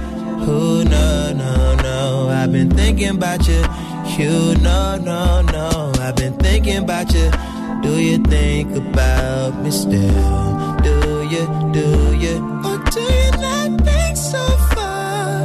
Who, 0.46 0.86
no, 0.86 1.34
no, 1.36 1.76
no. 1.76 2.30
I've 2.30 2.54
been 2.54 2.70
thinking 2.70 3.10
about 3.10 3.46
you. 3.46 3.62
You, 4.18 4.56
no, 4.62 4.98
no, 4.98 5.42
no. 5.42 5.92
I've 6.00 6.16
been 6.16 6.38
thinking 6.38 6.78
about 6.78 7.14
you. 7.14 7.30
Do 7.84 8.00
you 8.00 8.18
think 8.18 8.76
about 8.76 9.62
me 9.62 9.70
still? 9.72 10.78
Do 10.84 11.28
you, 11.34 11.46
do 11.74 12.16
you? 12.16 12.36
Or 12.66 12.78
do 12.92 13.02
you 13.02 13.32
not 13.44 13.82
think 13.86 14.18
so 14.18 14.44
far 14.74 15.42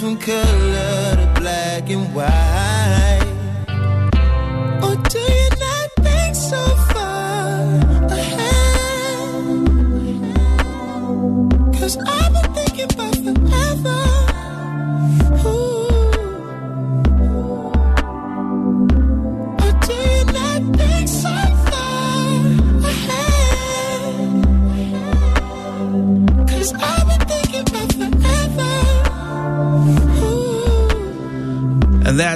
from 0.00 0.18
color 0.18 1.16
to 1.16 1.40
black 1.40 1.88
and 1.88 2.14
white. 2.14 2.55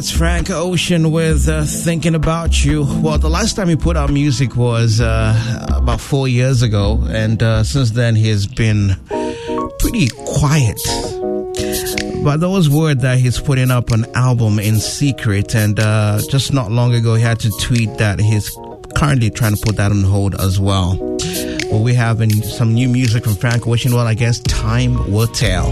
That's 0.00 0.10
Frank 0.10 0.48
Ocean 0.48 1.10
with 1.10 1.46
uh, 1.46 1.66
Thinking 1.66 2.14
About 2.14 2.64
You. 2.64 2.86
Well, 3.02 3.18
the 3.18 3.28
last 3.28 3.54
time 3.54 3.68
he 3.68 3.76
put 3.76 3.98
out 3.98 4.10
music 4.10 4.56
was 4.56 4.98
uh, 4.98 5.66
about 5.74 6.00
four 6.00 6.26
years 6.26 6.62
ago, 6.62 7.04
and 7.10 7.42
uh, 7.42 7.62
since 7.64 7.90
then 7.90 8.14
he's 8.14 8.46
been 8.46 8.96
pretty 9.78 10.08
quiet. 10.16 10.80
But 12.24 12.38
there 12.38 12.48
was 12.48 12.70
word 12.70 13.00
that 13.00 13.18
he's 13.18 13.38
putting 13.38 13.70
up 13.70 13.90
an 13.90 14.06
album 14.14 14.58
in 14.58 14.76
secret, 14.78 15.54
and 15.54 15.78
uh, 15.78 16.18
just 16.30 16.54
not 16.54 16.70
long 16.70 16.94
ago 16.94 17.14
he 17.16 17.22
had 17.22 17.38
to 17.40 17.50
tweet 17.60 17.98
that 17.98 18.20
he's 18.20 18.50
currently 18.96 19.28
trying 19.28 19.54
to 19.54 19.60
put 19.62 19.76
that 19.76 19.90
on 19.90 20.02
hold 20.02 20.34
as 20.40 20.58
well. 20.58 20.96
Well, 21.70 21.82
we 21.82 21.92
have 21.92 22.22
some 22.42 22.72
new 22.72 22.88
music 22.88 23.24
from 23.24 23.34
Frank 23.34 23.66
Ocean. 23.66 23.92
Well, 23.92 24.06
I 24.06 24.14
guess 24.14 24.40
time 24.40 25.12
will 25.12 25.26
tell. 25.26 25.70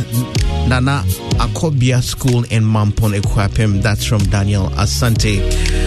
Nana 0.68 1.04
Akobia 1.40 2.04
School 2.04 2.44
in 2.44 2.64
Mampon, 2.66 3.18
Akuapem. 3.18 3.82
That's 3.82 4.04
from 4.04 4.20
Daniel 4.24 4.68
Asante. 4.72 5.79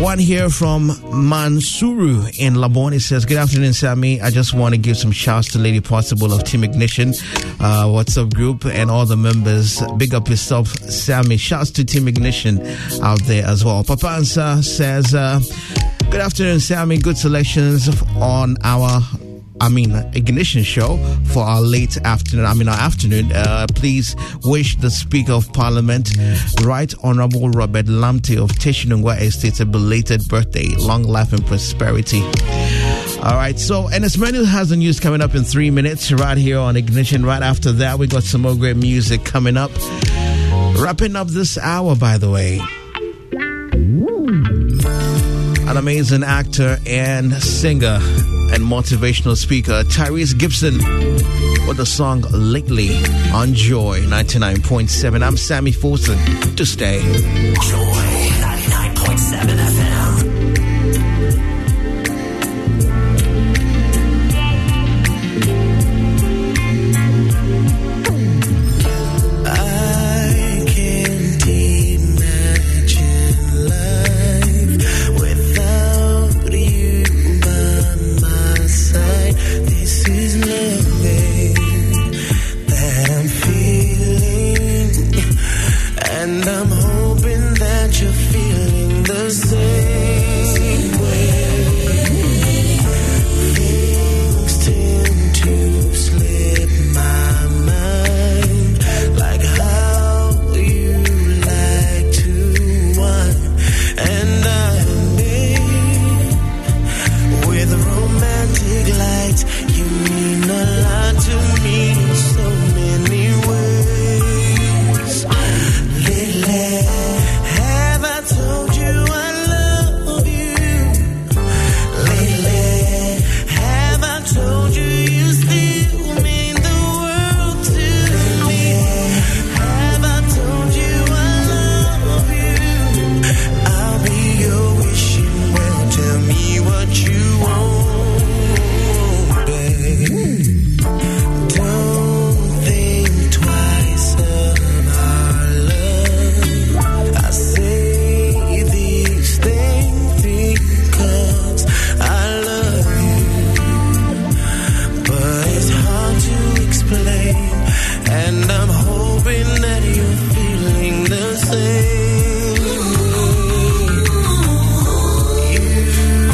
One 0.00 0.18
here 0.18 0.50
from 0.50 0.90
Mansuru 0.90 2.38
in 2.38 2.54
Labone. 2.54 2.92
He 2.92 2.98
says, 2.98 3.24
Good 3.24 3.38
afternoon, 3.38 3.72
Sammy. 3.72 4.20
I 4.20 4.30
just 4.30 4.52
want 4.52 4.74
to 4.74 4.78
give 4.78 4.96
some 4.98 5.12
shouts 5.12 5.48
to 5.52 5.58
Lady 5.58 5.80
Possible 5.80 6.32
of 6.32 6.44
Team 6.44 6.62
Ignition, 6.62 7.10
uh, 7.60 7.86
WhatsApp 7.86 8.34
group, 8.34 8.66
and 8.66 8.90
all 8.90 9.06
the 9.06 9.16
members. 9.16 9.80
Big 9.96 10.14
up 10.14 10.28
yourself, 10.28 10.68
Sammy. 10.68 11.36
Shouts 11.36 11.70
to 11.72 11.84
Team 11.84 12.06
Ignition 12.06 12.60
out 13.02 13.22
there 13.22 13.46
as 13.46 13.64
well. 13.64 13.82
Papa 13.82 14.06
Ansa 14.06 14.62
says, 14.62 15.14
uh, 15.14 15.40
Good 16.10 16.20
afternoon, 16.20 16.60
Sammy. 16.60 16.98
Good 16.98 17.16
selections 17.16 17.88
on 18.16 18.56
our 18.62 19.00
I 19.64 19.70
mean, 19.70 19.94
ignition 20.12 20.62
show 20.62 20.98
for 21.32 21.42
our 21.42 21.62
late 21.62 21.96
afternoon. 22.04 22.44
I 22.44 22.52
mean, 22.52 22.68
our 22.68 22.78
afternoon. 22.78 23.32
Uh, 23.32 23.66
please 23.74 24.14
wish 24.44 24.76
the 24.76 24.90
Speaker 24.90 25.32
of 25.32 25.50
Parliament, 25.54 26.12
Right 26.62 26.92
Honorable 27.02 27.48
Robert 27.48 27.86
Lamte 27.86 28.36
of 28.36 28.50
Teshie 28.50 28.88
Nungua 28.88 29.18
Estate, 29.22 29.60
a 29.60 29.64
belated 29.64 30.28
birthday, 30.28 30.68
long 30.76 31.04
life 31.04 31.32
and 31.32 31.46
prosperity. 31.46 32.20
All 33.22 33.36
right, 33.36 33.58
so 33.58 33.88
and 33.88 34.04
as 34.04 34.18
many 34.18 34.44
has 34.44 34.68
the 34.68 34.76
news 34.76 35.00
coming 35.00 35.22
up 35.22 35.34
in 35.34 35.44
three 35.44 35.70
minutes 35.70 36.12
right 36.12 36.36
here 36.36 36.58
on 36.58 36.76
Ignition. 36.76 37.24
Right 37.24 37.42
after 37.42 37.72
that, 37.72 37.98
we 37.98 38.06
got 38.06 38.22
some 38.22 38.42
more 38.42 38.54
great 38.54 38.76
music 38.76 39.24
coming 39.24 39.56
up. 39.56 39.70
Wrapping 40.76 41.16
up 41.16 41.28
this 41.28 41.56
hour, 41.56 41.96
by 41.96 42.18
the 42.18 42.30
way 42.30 42.60
an 45.66 45.78
amazing 45.78 46.22
actor 46.22 46.78
and 46.86 47.32
singer 47.42 47.98
and 48.54 48.62
motivational 48.62 49.36
speaker, 49.36 49.82
Tyrese 49.84 50.38
Gibson, 50.38 50.76
with 51.66 51.76
the 51.76 51.84
song 51.84 52.22
Lately 52.30 52.96
on 53.32 53.52
Joy 53.52 54.00
99.7. 54.02 55.22
I'm 55.26 55.36
Sammy 55.36 55.72
Forson 55.72 56.56
to 56.56 56.64
stay. 56.64 57.00
Joy 57.60 58.13